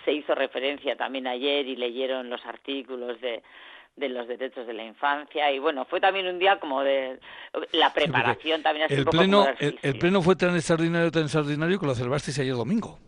[0.06, 3.42] se hizo referencia también ayer y leyeron los artículos de
[3.96, 5.52] de los derechos de la infancia.
[5.52, 7.20] Y bueno fue también un día como de
[7.74, 12.40] la preparación también el pleno el, pleno fue tan extraordinario tan extraordinario que lo celebrasteis
[12.40, 13.00] ayer domingo.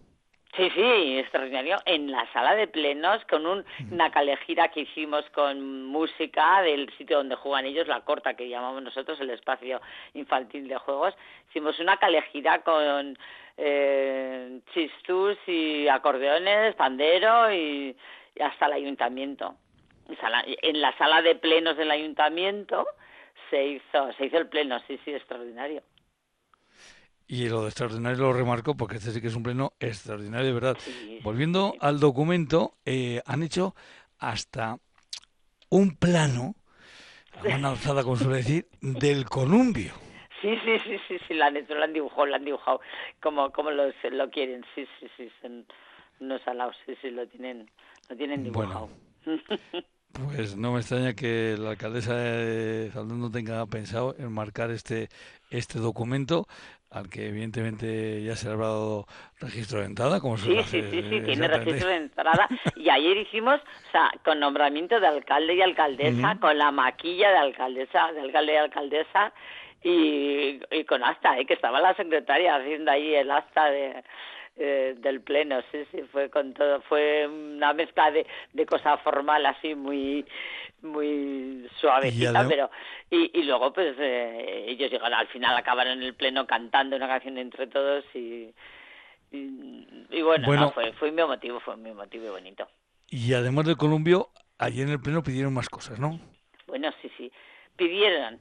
[0.56, 1.80] Sí, sí, extraordinario.
[1.86, 7.18] En la sala de plenos, con un, una calejira que hicimos con música del sitio
[7.18, 9.82] donde juegan ellos, la corta que llamamos nosotros, el espacio
[10.14, 11.16] infantil de juegos.
[11.50, 13.18] Hicimos una calejira con
[13.58, 17.98] eh, chistus y acordeones, pandero y
[18.40, 19.56] hasta el ayuntamiento
[20.61, 22.86] en la sala de plenos del ayuntamiento
[23.49, 25.84] se hizo, se hizo el pleno, sí, sí, extraordinario.
[27.28, 30.53] Y lo de extraordinario lo remarco porque este sí que es un pleno extraordinario, de
[30.53, 30.78] verdad.
[31.24, 33.76] Volviendo al documento, eh, han hecho
[34.20, 34.78] hasta
[35.70, 36.55] un plano,
[37.39, 39.93] a mano alzada, como suele decir, del columbio.
[40.41, 42.82] Sí, sí, sí, sí, sí, lo han hecho, lo han dibujado, lo han dibujado
[43.22, 45.66] como, como lo, lo quieren, sí, sí, sí, son
[46.20, 47.70] unos alados, sí, sí, lo tienen,
[48.09, 48.89] lo tienen dibujado.
[50.14, 55.09] Pues no me extraña que la alcaldesa de no tenga pensado en marcar este,
[55.49, 56.45] este documento
[56.91, 59.07] al que evidentemente ya se ha dado
[59.39, 62.47] registro de entrada, como Sí, sí, sí, sí, tiene registro de entrada.
[62.76, 67.38] Y ayer hicimos, o sea, con nombramiento de alcalde y alcaldesa, con la maquilla de
[67.38, 69.34] alcaldesa, de alcalde y alcaldesa,
[69.84, 71.45] y, y con acta, ¿eh?
[71.47, 74.03] que estaba la secretaria haciendo ahí el acta de,
[74.56, 79.45] eh, del pleno, sí, sí, fue con todo, fue una mezcla de, de cosa formal
[79.45, 80.26] así muy
[80.82, 82.70] muy suavecita, pero
[83.10, 87.08] y, y luego pues eh, ellos llegaron al final acabaron en el pleno cantando una
[87.08, 88.54] canción entre todos y
[89.34, 92.68] y, bueno, fue, fue mi motivo, fue mi motivo bonito.
[93.10, 94.30] Y además del columbio,
[94.60, 96.20] allí en el pleno pidieron más cosas, ¿no?
[96.68, 97.32] Bueno, sí, sí.
[97.76, 98.39] Pidieron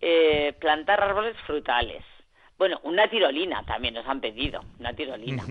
[0.00, 2.02] eh, plantar árboles frutales.
[2.62, 5.42] Bueno, una tirolina también nos han pedido, una tirolina.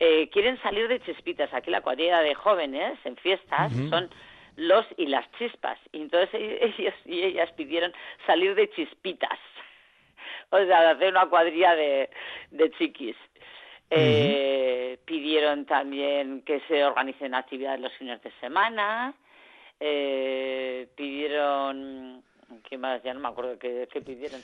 [0.00, 1.54] eh, quieren salir de chispitas.
[1.54, 4.10] Aquí la cuadrilla de jóvenes en fiestas son
[4.56, 5.78] los y las chispas.
[5.92, 7.92] Y entonces ellos y ellas pidieron
[8.26, 9.38] salir de chispitas.
[10.50, 12.10] O sea, hacer una cuadrilla de,
[12.50, 13.16] de chiquis.
[13.90, 19.14] Eh, pidieron también que se organicen actividades los fines de semana.
[19.78, 22.24] Eh, pidieron.
[22.68, 23.00] ¿Qué más?
[23.04, 24.40] Ya no me acuerdo qué, pidieron.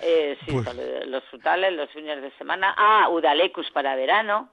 [0.00, 2.74] Eh, sí, pues los frutales, los fines de semana.
[2.76, 4.50] Ah, Udalecus para verano.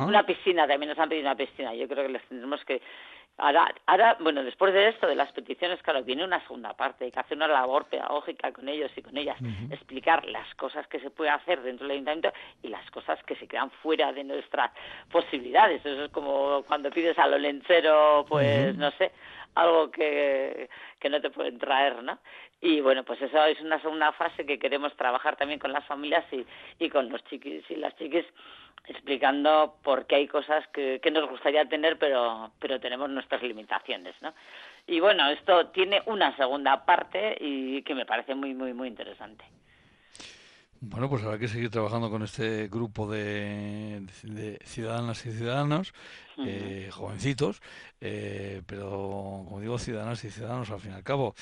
[0.00, 1.74] Una piscina, también nos han pedido una piscina.
[1.74, 2.80] Yo creo que les tendremos que
[3.40, 7.12] Ahora, ahora, bueno, después de esto, de las peticiones, claro, viene una segunda parte, hay
[7.12, 9.38] que hacer una labor pedagógica con ellos y con ellas,
[9.70, 12.32] explicar las cosas que se puede hacer dentro del ayuntamiento
[12.64, 14.72] y las cosas que se quedan fuera de nuestras
[15.12, 15.86] posibilidades.
[15.86, 19.12] Eso es como cuando pides a lo lencero, pues, no sé,
[19.54, 20.68] algo que,
[21.00, 22.18] que no te pueden traer, ¿no?
[22.60, 26.24] Y bueno, pues eso es una segunda fase que queremos trabajar también con las familias
[26.32, 26.44] y,
[26.78, 28.24] y con los chiquis y las chiquis
[28.86, 34.14] explicando por qué hay cosas que, que nos gustaría tener, pero, pero tenemos nuestras limitaciones,
[34.22, 34.32] ¿no?
[34.86, 39.44] Y bueno, esto tiene una segunda parte y que me parece muy, muy, muy interesante.
[40.80, 44.06] Bueno, pues habrá que seguir trabajando con este grupo de,
[44.64, 45.92] ciudadanas y ciudadanos,
[46.46, 47.60] eh, jovencitos,
[48.00, 51.34] eh, pero como digo, ciudadanas y ciudadanos al fin y al cabo.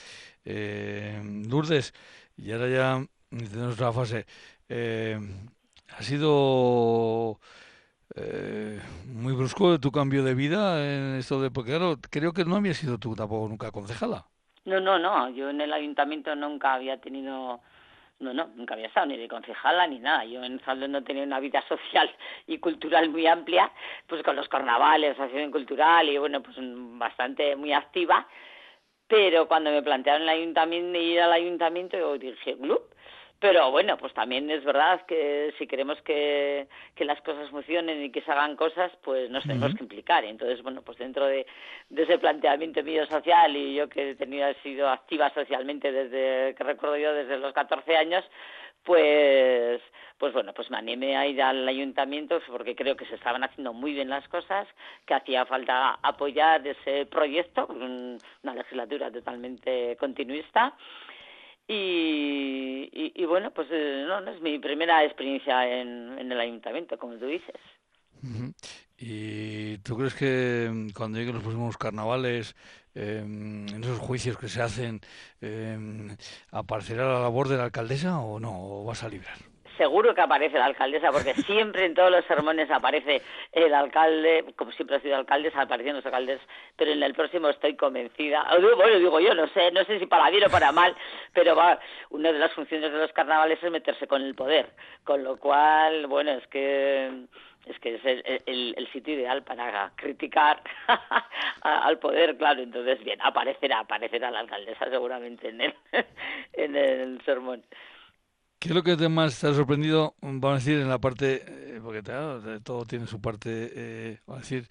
[0.44, 1.92] Eh, Lourdes,
[2.36, 4.26] y ahora ya tenemos otra fase.
[4.68, 5.18] Eh,
[5.98, 7.38] ha sido
[8.14, 12.56] eh, muy brusco tu cambio de vida en esto de porque claro creo que no
[12.56, 14.26] había sido tú tampoco nunca concejala
[14.64, 17.60] no no no yo en el ayuntamiento nunca había tenido
[18.18, 20.24] no, no, nunca había estado ni de concejala ni nada.
[20.24, 22.10] Yo en Saldo no tenía una vida social
[22.46, 23.70] y cultural muy amplia,
[24.06, 28.26] pues con los carnavales, asociación cultural y bueno, pues bastante muy activa.
[29.08, 32.82] Pero cuando me plantearon el ayuntamiento, ir al ayuntamiento, yo dije, club,
[33.38, 38.10] pero bueno, pues también es verdad que si queremos que, que las cosas funcionen y
[38.10, 40.24] que se hagan cosas, pues nos tenemos que implicar.
[40.24, 41.46] Entonces, bueno, pues dentro de,
[41.90, 46.54] de ese planteamiento mío social y yo que he tenido, he sido activa socialmente desde,
[46.54, 48.24] que recuerdo yo, desde los 14 años,
[48.84, 49.82] pues
[50.18, 53.74] pues bueno, pues me animé a ir al ayuntamiento porque creo que se estaban haciendo
[53.74, 54.66] muy bien las cosas,
[55.04, 60.72] que hacía falta apoyar ese proyecto, una legislatura totalmente continuista
[61.68, 66.98] y, y, bueno, pues eh, no, no, es mi primera experiencia en, en el ayuntamiento,
[66.98, 67.56] como tú dices.
[68.98, 72.54] ¿Y tú crees que mm, cuando lleguen los próximos carnavales,
[72.94, 75.00] em, en esos juicios que se hacen,
[75.40, 76.16] eh,
[76.50, 78.52] aparecerá la labor de la alcaldesa o no?
[78.52, 79.55] ¿O vas a librar?
[79.76, 83.22] Seguro que aparece la alcaldesa, porque siempre en todos los sermones aparece
[83.52, 86.40] el alcalde, como siempre ha sido alcalde, aparecen los alcaldes,
[86.76, 88.46] pero en el próximo estoy convencida.
[88.76, 90.94] Bueno, digo yo, no sé, no sé si para bien o para mal,
[91.32, 91.78] pero va,
[92.10, 94.70] una de las funciones de los carnavales es meterse con el poder,
[95.04, 97.26] con lo cual, bueno, es que
[97.66, 100.62] es que es el, el, sitio ideal para criticar
[101.62, 102.62] al poder, claro.
[102.62, 105.74] Entonces, bien, aparecerá, aparecerá la alcaldesa seguramente en el,
[106.52, 107.64] en el sermón.
[108.58, 111.80] ¿Qué es lo que más te ha sorprendido, vamos a decir, en la parte, eh,
[111.82, 114.66] porque todo tiene su parte, eh, vamos a decir,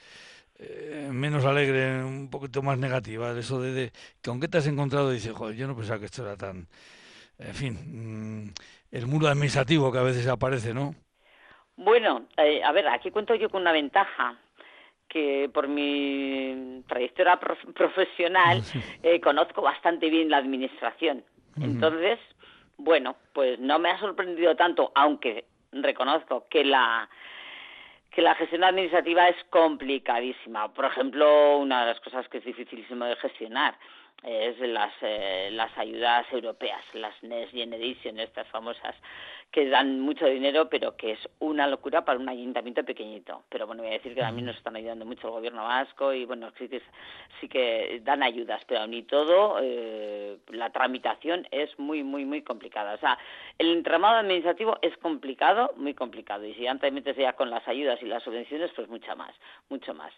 [0.58, 5.12] eh, menos alegre, un poquito más negativa, de eso de, que aunque te has encontrado,
[5.12, 6.68] dices, joder, yo no pensaba que esto era tan,
[7.38, 8.54] en fin, mm,
[8.92, 10.96] el muro administrativo que a veces aparece, ¿no?
[11.78, 14.40] Bueno, a ver, aquí cuento yo con una ventaja,
[15.08, 18.64] que por mi trayectoria profesional
[19.24, 21.24] conozco bastante bien la administración.
[21.62, 22.20] Entonces,
[22.78, 27.10] bueno, pues no me ha sorprendido tanto, aunque reconozco que la
[28.12, 30.74] que la gestión administrativa es complicadísima.
[30.74, 33.78] Por ejemplo, una de las cosas que es dificilísimo de gestionar
[34.24, 38.96] es las, eh, las ayudas europeas, las Next Generation, estas famosas,
[39.56, 43.44] que dan mucho dinero, pero que es una locura para un ayuntamiento pequeñito.
[43.48, 46.26] Pero bueno, voy a decir que también nos están ayudando mucho el gobierno vasco y
[46.26, 46.82] bueno, sí que,
[47.40, 52.96] sí que dan ayudas, pero ni todo, eh, la tramitación es muy, muy, muy complicada.
[52.96, 53.18] O sea,
[53.58, 56.44] el entramado administrativo es complicado, muy complicado.
[56.44, 59.34] Y si antes metes ya con las ayudas y las subvenciones, pues mucho más,
[59.70, 60.12] mucho más.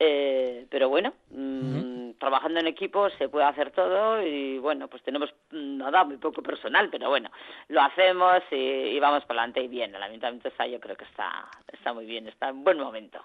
[0.00, 5.32] Eh, pero bueno, mm, trabajando en equipo se puede hacer todo y bueno, pues tenemos
[5.50, 7.30] nada, muy poco personal, pero bueno,
[7.68, 9.94] lo hacemos y, vamos para adelante y bien.
[9.94, 13.20] El ayuntamiento está, yo creo que está, está muy bien, está en buen momento.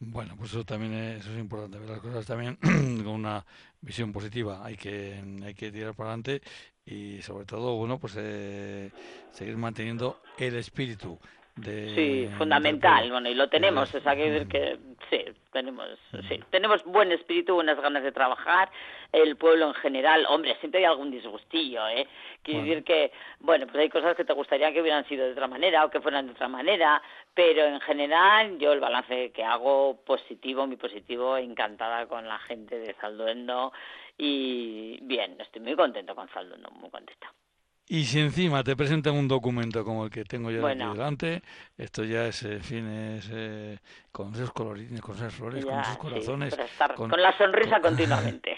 [0.00, 2.56] Bueno, pues eso también es, eso es importante, ver las cosas también
[3.04, 3.44] con una
[3.80, 4.64] visión positiva.
[4.64, 6.42] Hay que, hay que tirar para adelante
[6.84, 8.90] y sobre todo, bueno, pues eh,
[9.30, 11.18] seguir manteniendo el espíritu
[11.62, 14.78] sí, fundamental, bueno, y lo tenemos, o sea, que, que
[15.08, 15.86] sí, tenemos,
[16.28, 18.70] sí, tenemos buen espíritu, buenas ganas de trabajar,
[19.12, 22.08] el pueblo en general, hombre, siempre hay algún disgustillo, ¿eh?
[22.42, 25.46] Quiere decir que, bueno, pues hay cosas que te gustaría que hubieran sido de otra
[25.46, 27.00] manera o que fueran de otra manera,
[27.34, 32.78] pero en general yo el balance que hago positivo, muy positivo, encantada con la gente
[32.78, 33.72] de Salduendo
[34.18, 37.32] y bien, estoy muy contento con Salduendo, muy contenta.
[37.86, 41.42] Y si encima te presentan un documento como el que tengo yo aquí delante,
[41.76, 43.78] esto ya es, en fin, es eh,
[44.10, 46.56] con esos colorines, con esas flores, con esos corazones.
[46.96, 48.56] con, la sonrisa continuamente.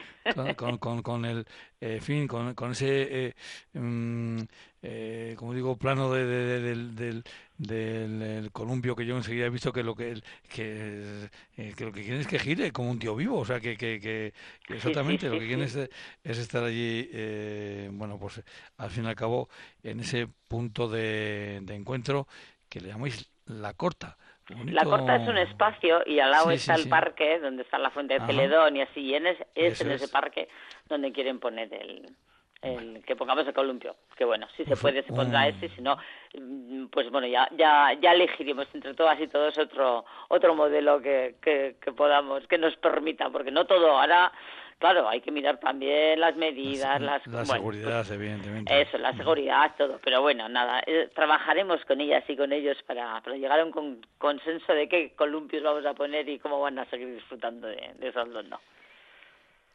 [0.57, 1.45] Con, con, con, el,
[1.81, 3.35] eh, fin, con, con ese, eh,
[3.75, 4.43] mm,
[4.83, 7.25] eh, como digo, plano de, del, del,
[7.59, 11.29] del, columpio que yo enseguida he visto que lo que, que, eh,
[11.77, 14.01] que, lo que quieren es que gire como un tío vivo, o sea, que, que,
[14.01, 14.33] que
[14.69, 18.43] exactamente lo que quieren es, es, estar allí, eh, bueno, pues
[18.79, 19.49] al fin y al cabo,
[19.83, 22.27] en ese punto de, de encuentro
[22.69, 24.17] que le llamáis la corta.
[24.49, 28.15] La Corta es un espacio y al lado está el parque donde está la fuente
[28.15, 30.49] de Celedón y así, y en es, en ese parque
[30.89, 32.15] donde quieren poner el,
[32.63, 33.97] el que pongamos el columpio.
[34.17, 35.97] Que bueno, si se puede se pondrá ese, si no,
[36.39, 41.37] mm, pues bueno, ya, ya, ya elegiremos entre todas y todos otro, otro modelo que,
[41.41, 44.33] que, que podamos, que nos permita, porque no todo ahora
[44.79, 47.27] claro, hay que mirar también las medidas, las...
[47.27, 48.81] La seguridad, pues, evidentemente.
[48.81, 49.99] Eso, la seguridad, todo.
[50.03, 54.01] Pero bueno, nada, eh, trabajaremos con ellas y con ellos para, para llegar a un
[54.19, 58.09] consenso de qué columpios vamos a poner y cómo van a seguir disfrutando de, de
[58.09, 58.61] esos ¿no?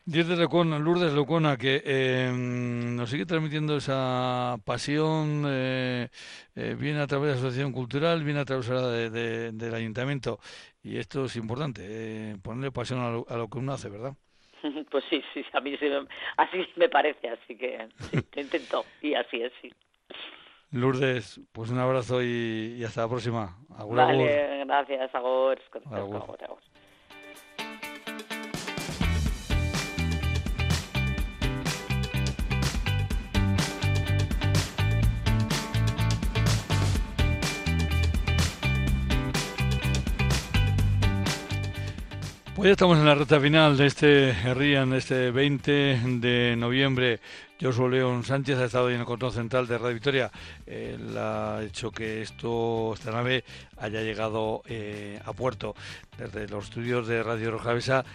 [0.03, 6.07] Diez de Lecona, Lourdes Lecona, que eh, nos sigue transmitiendo esa pasión, eh,
[6.55, 10.39] eh, viene a través de la Asociación Cultural, viene a través de, del Ayuntamiento,
[10.81, 14.13] y esto es importante, eh, ponerle pasión a lo, a lo que uno hace, ¿verdad?
[14.89, 15.85] Pues sí, sí, a mí sí,
[16.37, 19.71] así me parece, así que sí, intento y así es, sí.
[20.71, 23.57] Lourdes, pues un abrazo y, hasta la próxima.
[23.69, 25.59] vale, gracias, Agor.
[42.63, 45.71] Hoy estamos en la recta final de este RIAN, este 20
[46.19, 47.19] de noviembre.
[47.59, 50.31] Josué León Sánchez ha estado en el control central de Radio Victoria.
[50.67, 53.43] Él ha hecho que esto, esta nave
[53.79, 55.73] haya llegado eh, a puerto.
[56.19, 58.05] Desde los estudios de Radio Rojavesa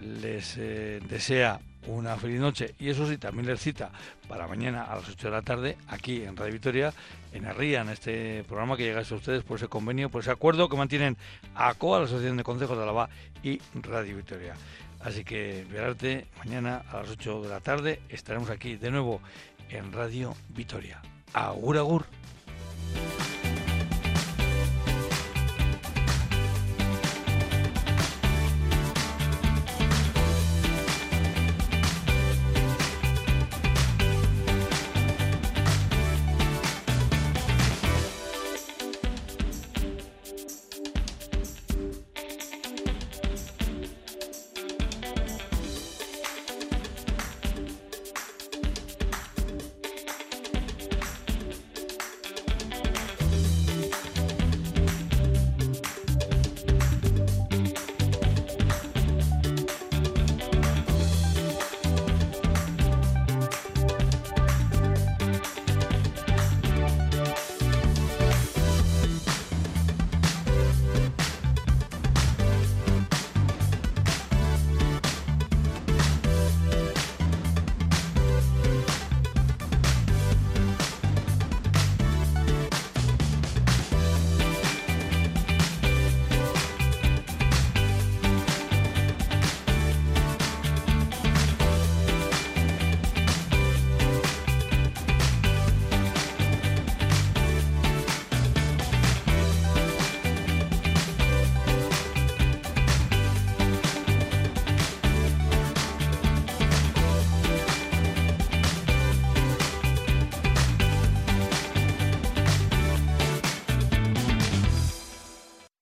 [0.00, 3.90] les eh, desea una feliz noche y eso sí, también les cita
[4.28, 6.94] para mañana a las 8 de la tarde aquí en Radio Victoria,
[7.32, 10.68] en Arría, en este programa que llega a ustedes por ese convenio, por ese acuerdo
[10.68, 11.16] que mantienen
[11.54, 13.08] ACOA, la Asociación de Consejos de Alaba
[13.42, 14.54] y Radio Victoria.
[15.00, 19.20] Así que, verarte mañana a las 8 de la tarde estaremos aquí de nuevo
[19.70, 21.00] en Radio Victoria.
[21.32, 22.04] Agur, agur.